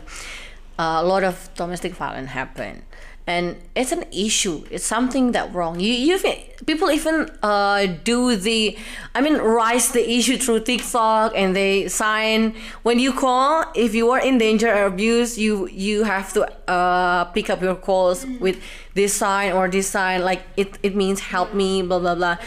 [0.79, 2.83] uh, a lot of domestic violence happen
[3.27, 4.63] and it's an issue.
[4.69, 5.79] It's something that wrong.
[5.79, 6.19] You you
[6.65, 8.77] people even uh do the
[9.13, 12.55] i mean rise the issue through tiktok and they sign.
[12.83, 17.25] When you call if you are in danger or abuse you you have to uh
[17.25, 18.61] pick up your calls with
[18.93, 20.21] this sign or this sign.
[20.21, 22.37] Like it it means help me blah blah blah.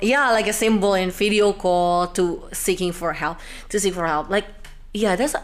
[0.00, 3.38] Yeah like a symbol in video call to seeking for help
[3.70, 4.30] to seek for help.
[4.30, 4.46] Like
[4.94, 5.34] yeah that's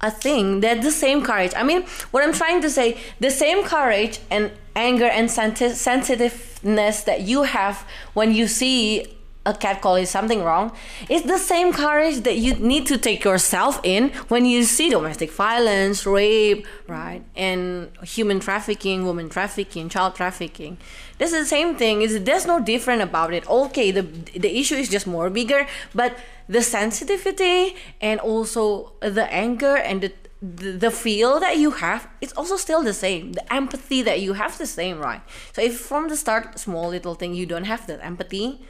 [0.00, 1.52] a, thing that the same courage.
[1.56, 7.22] I mean what i'm trying to say the same courage and anger and sensitiveness that
[7.22, 7.84] you have
[8.14, 10.72] when you see a cat call is something wrong
[11.08, 15.30] it's the same courage that you need to take yourself in when you see domestic
[15.30, 20.76] violence rape right and human trafficking woman trafficking child trafficking.
[21.18, 23.48] This is the same thing is there's no different about it.
[23.48, 24.02] Okay the
[24.46, 26.16] the issue is just more bigger but
[26.48, 32.56] the sensitivity and also the anger and the the, feel that you have it's also
[32.56, 33.32] still the same.
[33.32, 35.22] The empathy that you have the same right?
[35.52, 38.60] So if from the start small little thing you don't have that empathy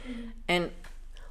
[0.49, 0.71] and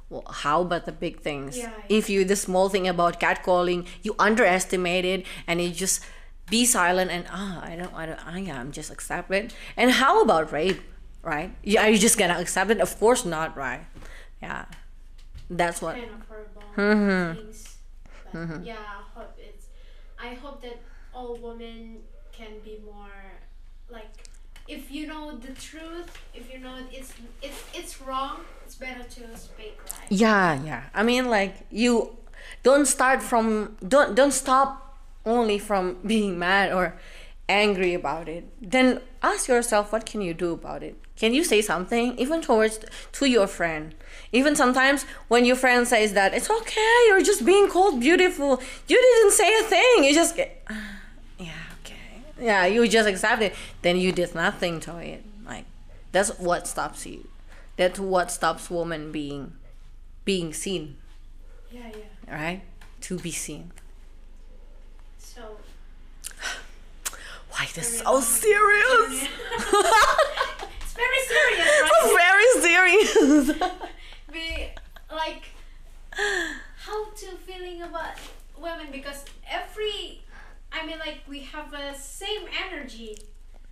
[0.09, 4.15] well, how about the big things Yeah, if you the small thing about catcalling you
[4.17, 6.01] underestimate it and you just
[6.49, 10.21] be silent and ah i don't i don't i am just accept it and how
[10.23, 10.81] about rape
[11.21, 13.85] right yeah are you just gonna accept it of course not right
[14.41, 14.65] yeah
[15.49, 17.37] that's what kind of horrible Mm-hmm.
[17.39, 17.77] things.
[18.31, 19.65] But yeah, I hope it's.
[20.21, 20.77] I hope that
[21.13, 21.97] all women
[22.31, 23.19] can be more
[23.89, 24.28] like.
[24.69, 27.11] If you know the truth, if you know it's
[27.41, 30.07] it's it's wrong, it's better to speak right.
[30.09, 30.83] yeah yeah.
[30.93, 32.15] I mean like you
[32.63, 34.69] don't start from don't don't stop
[35.25, 36.93] only from being mad or
[37.47, 38.43] angry about it.
[38.61, 40.95] Then ask yourself what can you do about it?
[41.15, 42.79] Can you say something even towards
[43.13, 43.95] to your friend?
[44.31, 48.61] Even sometimes when your friend says that it's okay you're just being called beautiful.
[48.87, 50.03] You didn't say a thing.
[50.03, 50.98] You just get "Ah, yeah okay
[52.39, 55.65] yeah you just accept it then you did nothing to it like
[56.11, 57.27] that's what stops you
[57.77, 59.53] that's what stops woman being
[60.25, 60.95] being seen
[61.71, 61.89] Yeah,
[62.27, 62.35] yeah.
[62.35, 62.61] right?
[63.01, 63.71] To be seen.
[65.17, 65.41] So
[67.51, 69.27] Why this so serious?
[70.81, 72.17] it's very serious, right?
[72.25, 73.61] Very serious.
[74.33, 74.69] we
[75.11, 75.43] like
[76.85, 78.13] how to feeling about
[78.57, 80.21] women because every
[80.71, 83.17] I mean like we have a same energy.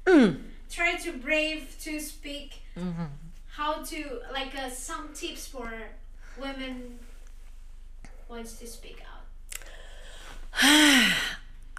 [0.05, 0.41] Mm.
[0.69, 2.61] Try to brave to speak.
[2.77, 3.05] Mm-hmm.
[3.49, 5.71] How to like uh, some tips for
[6.39, 6.99] women
[8.29, 9.23] wants to speak out.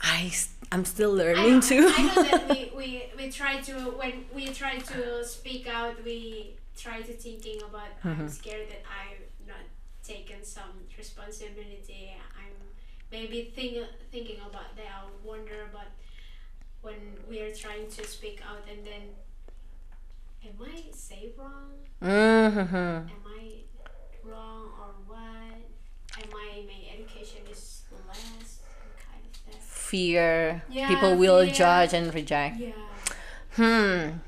[0.00, 0.32] I
[0.70, 1.92] I'm still learning know, too.
[1.96, 6.54] I know that we, we, we try to when we try to speak out we
[6.76, 8.22] try to thinking about Mm-hmm.
[8.22, 9.64] I'm scared that I'm not
[10.04, 12.14] taking some responsibility.
[13.11, 13.78] Maybe think,
[14.12, 14.86] thinking about that.
[14.86, 15.86] I wonder about
[16.82, 16.94] when
[17.28, 19.02] we are trying to speak out and then
[20.44, 21.72] am I say wrong?
[22.02, 22.76] mm-hmm.
[22.76, 23.50] Am I
[24.24, 25.18] wrong or what?
[25.18, 28.61] Am I my education is less
[28.98, 29.61] kind of?
[29.62, 30.62] Fear.
[30.70, 31.54] Yeah, People will fear.
[31.54, 32.59] judge and reject.
[32.59, 32.72] Yeah.
[33.56, 34.18] Hmm.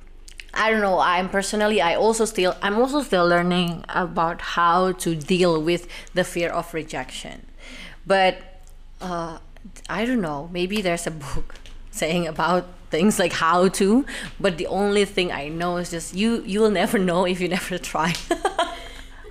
[0.52, 0.98] I don't know.
[0.98, 6.24] I'm personally, I also still, I'm also still learning about how to deal with the
[6.24, 7.46] fear of rejection.
[8.04, 8.49] But
[9.00, 9.38] uh,
[9.88, 10.48] I don't know.
[10.52, 11.54] Maybe there's a book
[11.90, 14.04] saying about things like how to.
[14.38, 16.42] But the only thing I know is just you.
[16.44, 18.14] You will never know if you never try.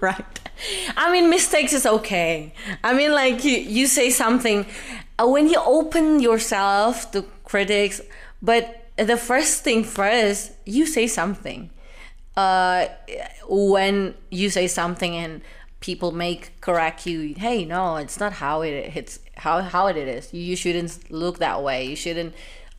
[0.01, 0.25] right.
[0.97, 2.53] I mean, mistakes is okay.
[2.83, 4.65] I mean, like you, you say something
[5.19, 8.01] uh, when you open yourself to critics,
[8.41, 11.69] but the first thing first, you say something.
[12.35, 12.87] Uh,
[13.47, 15.41] when you say something and
[15.81, 20.33] people make correct you, hey, no, it's not how it it's how how it is.
[20.33, 21.85] You, you shouldn't look that way.
[21.85, 22.33] You shouldn't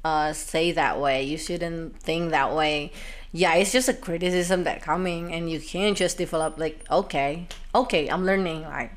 [0.04, 1.24] uh, say that way.
[1.24, 2.92] You shouldn't think that way.
[3.32, 8.08] Yeah, it's just a criticism that coming, and you can't just develop like, okay, okay,
[8.08, 8.62] I'm learning.
[8.62, 8.92] Like,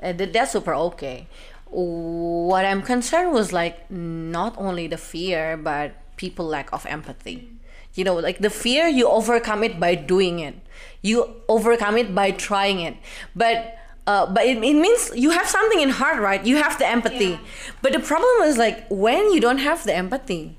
[0.00, 1.26] that- that's super okay.
[1.70, 7.48] What I'm concerned was like not only the fear, but people lack of empathy.
[7.94, 10.56] You know, like the fear, you overcome it by doing it.
[11.02, 12.96] You overcome it by trying it.
[13.34, 13.77] But
[14.08, 16.42] uh, but it, it means you have something in heart, right?
[16.42, 17.26] You have the empathy.
[17.26, 17.38] Yeah.
[17.82, 20.56] But the problem is like when you don't have the empathy,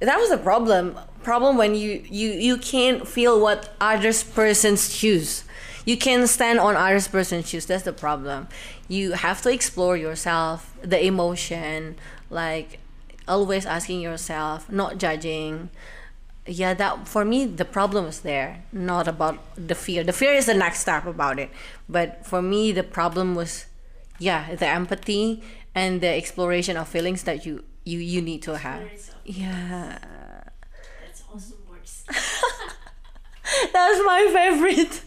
[0.00, 0.98] that was the problem.
[1.22, 5.44] Problem when you you you can't feel what others person's shoes.
[5.84, 7.66] You can stand on others person's shoes.
[7.66, 8.48] That's the problem.
[8.88, 11.94] You have to explore yourself, the emotion,
[12.30, 12.80] like
[13.28, 15.70] always asking yourself, not judging.
[16.48, 20.02] Yeah, that for me the problem is there, not about the fear.
[20.02, 21.50] The fear is the next step about it.
[21.88, 23.66] But for me the problem was
[24.18, 25.42] yeah, the empathy
[25.74, 28.80] and the exploration of feelings that you you you need to have.
[28.80, 29.98] There is a- Yeah.
[31.04, 32.04] That's awesome words.
[33.72, 35.02] That's my favorite.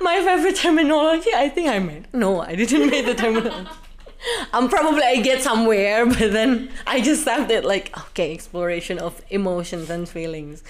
[0.00, 1.30] My favorite terminology.
[1.34, 2.06] I think I made.
[2.12, 3.68] No, I didn't make the terminology.
[4.52, 9.20] Um, probably I get somewhere, but then I just have it like okay, exploration of
[9.30, 10.62] emotions and feelings.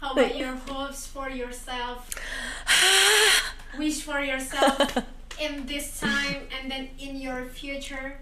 [0.00, 2.10] How about your hopes for yourself?
[3.78, 4.98] Wish for yourself
[5.40, 8.18] in this time and then in your future.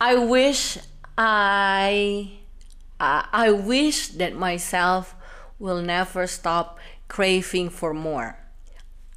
[0.00, 0.78] I wish
[1.18, 2.32] I,
[2.98, 5.14] I I wish that myself
[5.58, 6.78] will never stop
[7.08, 8.39] craving for more.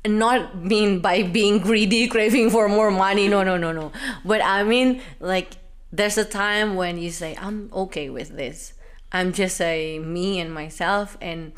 [0.06, 3.28] Not mean by being greedy, craving for more money.
[3.28, 3.92] No, no, no, no.
[4.26, 5.54] But I mean like
[5.92, 8.74] there's a time when you say I'm okay with this.
[9.12, 11.54] I'm just a me and myself and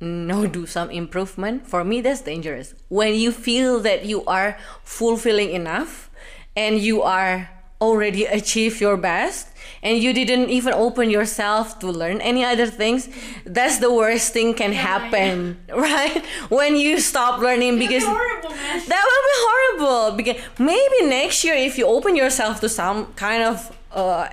[0.00, 5.50] no do some improvement for me that's dangerous when you feel that you are fulfilling
[5.50, 6.08] enough
[6.54, 7.50] and you are
[7.80, 9.48] already achieve your best
[9.82, 13.08] and you didn't even open yourself to learn any other things
[13.44, 16.24] that's the worst thing can Yeah, happen right?
[16.48, 18.50] When you stop learning because horrible,
[18.92, 20.16] that will be horrible.
[20.16, 24.28] Because maybe next year if you open yourself to some kind of uh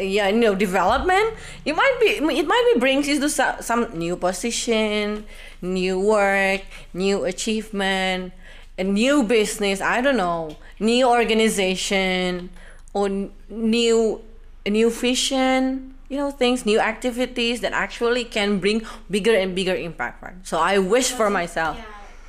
[0.00, 1.34] yeah you know development
[1.64, 2.06] it might be
[2.38, 5.24] it might be brings you to some, some new position
[5.60, 6.62] new work
[6.94, 8.32] new achievement
[8.78, 12.50] a new business i don't know new organization
[12.94, 13.08] or
[13.48, 14.20] new
[14.68, 20.22] new vision you know things new activities that actually can bring bigger and bigger impact
[20.22, 21.84] right so i wish for myself Yeah,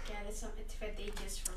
[0.10, 1.56] yeah, there's some advantages from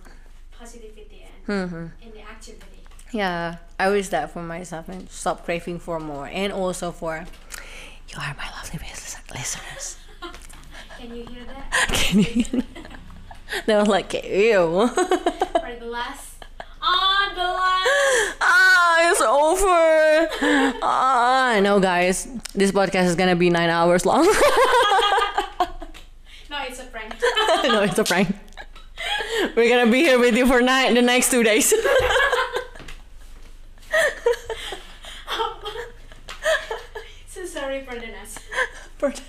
[0.58, 1.86] positivity and Mm-hmm.
[2.02, 2.80] in the activity.
[3.12, 6.26] Yeah, I wish that for myself and stop craving for more.
[6.26, 7.26] And also for
[8.08, 9.98] you are my lovely lis- listeners.
[10.98, 11.88] Can you hear that?
[11.92, 12.24] Can you?
[12.24, 12.98] hear that
[13.66, 14.88] they were like, ew.
[14.88, 16.33] For the last.
[18.40, 20.28] ah, it's over.
[20.82, 24.24] Ah, no, guys, this podcast is gonna be nine hours long.
[26.50, 27.14] no, it's a prank.
[27.64, 28.28] no, it's a prank.
[29.56, 31.72] We're gonna be here with you for nine the next two days.
[37.28, 38.38] so sorry for the mess.
[38.98, 39.22] For the-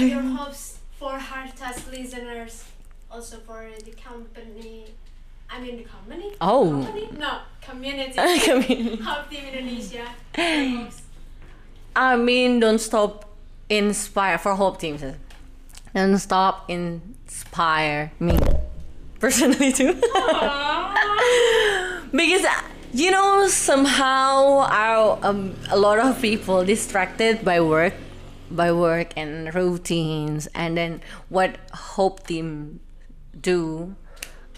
[0.00, 2.64] your hopes for hard task listeners,
[3.10, 4.86] also for the company
[5.54, 6.32] I mean the company.
[6.40, 6.82] Oh.
[6.84, 7.08] Company?
[7.16, 8.14] No, community.
[8.44, 8.96] Community.
[8.96, 10.04] Hope Team Indonesia.
[11.94, 13.30] I mean, don't stop
[13.70, 15.04] inspire for Hope Teams.
[15.94, 18.36] Don't stop inspire me
[19.20, 19.94] personally too.
[22.10, 22.44] because
[22.92, 27.94] you know somehow our um, a lot of people distracted by work
[28.50, 32.80] by work and routines and then what hope team
[33.40, 33.94] do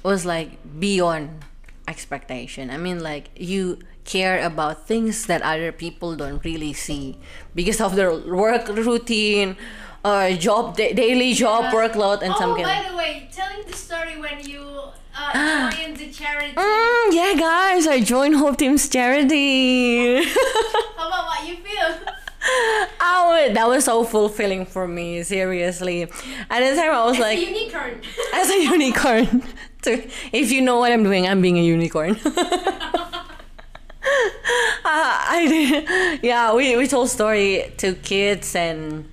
[0.03, 1.45] was like beyond
[1.89, 7.19] expectation i mean like you care about things that other people don't really see
[7.55, 9.57] because of their work routine
[10.05, 14.19] uh, job da- daily job workload and oh, something by the way, telling the story
[14.21, 14.63] when you
[15.19, 16.55] uh, joined the charity.
[16.55, 20.23] Mm, yeah, guys, I joined Hope Team's charity.
[20.25, 21.89] How about what you feel?
[23.01, 26.03] oh, that was so fulfilling for me, seriously.
[26.03, 28.01] At the time, I was like, a unicorn.
[28.35, 29.43] as a unicorn.
[29.87, 32.17] To- if you know what I'm doing, I'm being a unicorn.
[34.85, 39.05] Uh, I did, yeah, we, we told story to kids, and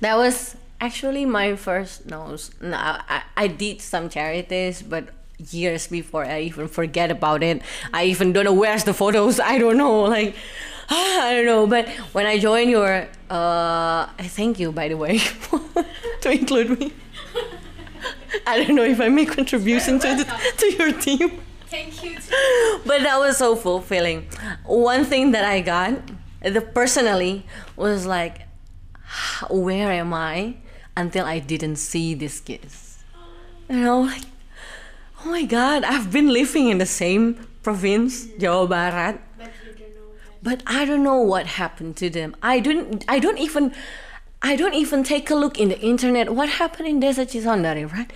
[0.00, 5.08] that was actually my first no, s- no I, I did some charities, but
[5.50, 7.62] years before I even forget about it.
[7.94, 9.38] I even don't know where's the photos.
[9.38, 10.34] I don't know, like
[10.90, 11.66] I don't know.
[11.68, 15.18] But when I joined your, uh, I thank you by the way
[16.22, 16.92] to include me.
[18.46, 20.24] I don't know if I make contribution to the,
[20.58, 22.16] to your team Thank you.
[22.16, 22.80] Too.
[22.84, 24.26] but that was so fulfilling.
[24.66, 26.02] One thing that I got,
[26.42, 28.40] the personally, was like,
[29.48, 30.56] where am I?
[30.96, 33.04] Until I didn't see these kids.
[33.68, 34.24] You know, like,
[35.24, 39.94] oh my God, I've been living in the same province, Jawa Barat, But you don't
[39.94, 40.10] know
[40.42, 42.34] but I don't know what happened to them.
[42.42, 43.04] I don't.
[43.06, 43.72] I don't even.
[44.42, 46.34] I don't even take a look in the internet.
[46.34, 48.10] What happened in Desa Cisondari, right?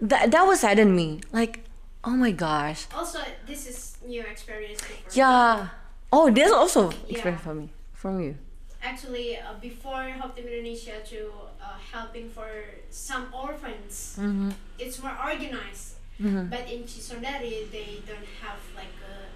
[0.00, 1.20] That that was saddened me.
[1.32, 1.64] Like,
[2.04, 2.86] oh my gosh.
[2.94, 4.98] Also, this is new experience for me.
[5.12, 5.68] Yeah.
[6.12, 6.96] Oh, there's also Yeah.
[7.12, 8.34] experience for me, from you.
[8.82, 11.18] Actually, uh, before Hope Team Indonesia to
[11.60, 12.48] uh, helping for
[12.88, 14.50] some orphans, Mm-hmm.
[14.78, 15.94] it's more organized.
[16.16, 19.28] But in Cisondari, they don't have like a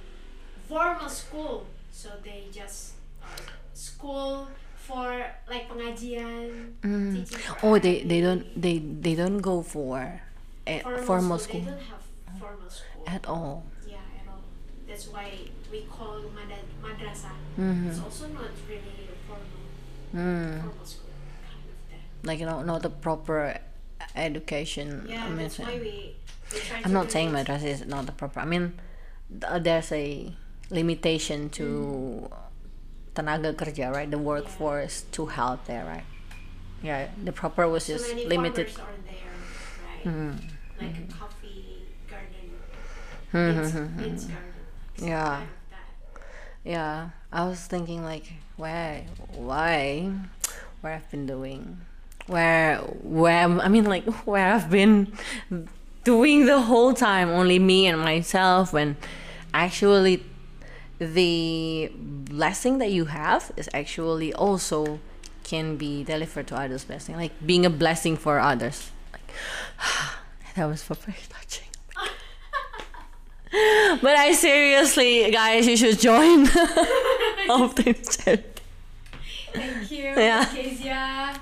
[0.64, 3.26] formal school, so they just uh,
[3.74, 4.48] school
[4.90, 5.06] for
[5.48, 10.20] like pengajian, for Oh, they they don't they they don't go for
[10.66, 11.62] a formal, formal school.
[11.62, 12.02] school They don't have
[12.42, 13.04] formal school.
[13.06, 13.62] at all.
[13.86, 14.42] Yeah, at all.
[14.88, 15.30] That's why
[15.70, 17.36] we call mad- madrasah.
[17.58, 17.88] Mm-hmm.
[17.94, 19.62] It's also not really a formal
[20.10, 20.58] Mm.
[20.66, 21.14] formal school
[21.46, 22.26] kind of.
[22.26, 23.58] Like you know, not the proper
[24.16, 25.06] education.
[25.08, 26.16] Yeah, I mean, that's why we,
[26.52, 28.40] we I'm not saying madrasa is not the proper.
[28.40, 28.74] I mean,
[29.30, 30.34] th- there's a
[30.70, 32.26] limitation to
[33.14, 34.10] tenaga kerja, right?
[34.10, 36.04] The workforce to help there, right?
[36.82, 38.68] Yeah, the proper was So just many limited.
[38.68, 38.84] there,
[40.04, 40.04] right?
[40.06, 40.40] Mm.
[40.80, 42.50] Like a coffee garden,
[43.32, 44.38] Mhm, mhm, beans garden.
[44.96, 45.42] some Yeah.
[46.64, 50.12] Yeah, I was thinking like, why, why,
[50.80, 51.78] where I've been doing,
[52.26, 55.12] where, where I mean like where I've been
[56.04, 58.96] doing the whole time, only me and myself, when
[59.54, 60.22] actually
[61.00, 65.00] the blessing that you have is actually also
[65.42, 66.84] can be delivered to others.
[66.84, 68.90] Blessing, like being a blessing for others.
[69.12, 69.32] Like,
[70.54, 71.66] that was very touching.
[74.00, 76.46] But I seriously, guys, you should join.
[77.50, 78.44] of this charity.
[79.52, 80.44] Thank you, Yeah.
[80.44, 81.34] Kezia,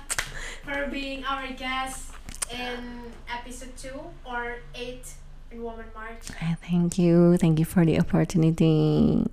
[0.63, 2.11] for being our guest
[2.51, 5.05] in episode two or eight
[5.51, 6.23] in Woman March.
[6.61, 7.37] Thank you.
[7.37, 9.23] Thank you for the opportunity.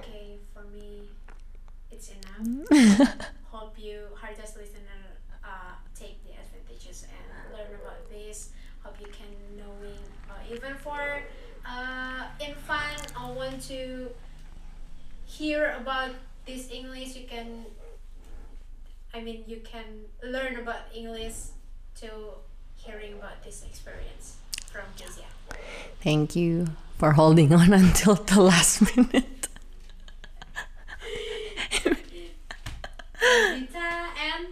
[0.00, 1.08] Okay, for me,
[2.44, 3.14] enough.
[3.50, 5.00] Hope you, hardest listener,
[5.44, 8.50] uh, take the advantages and learn about this.
[8.82, 11.22] Hope you can knowing, uh, even for
[11.66, 14.10] uh, in fun, I want to
[15.24, 16.10] hear about
[16.46, 17.16] this English.
[17.16, 17.64] You can,
[19.14, 21.56] I mean, you can learn about English
[22.00, 22.08] to
[22.76, 24.36] hearing about this experience
[24.70, 25.24] from Kezia.
[26.02, 26.68] Thank you
[26.98, 29.48] for holding on until the last minute.
[33.24, 33.88] Vita
[34.20, 34.44] and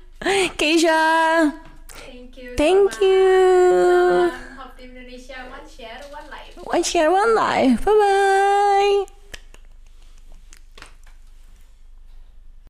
[0.57, 1.53] Keisha,
[1.89, 2.55] thank you.
[2.57, 3.03] thank much.
[3.03, 4.31] you.
[4.57, 6.57] Hope Team Indonesia, one share, one life.
[6.65, 7.85] One share, one life.
[7.85, 9.13] Bye bye.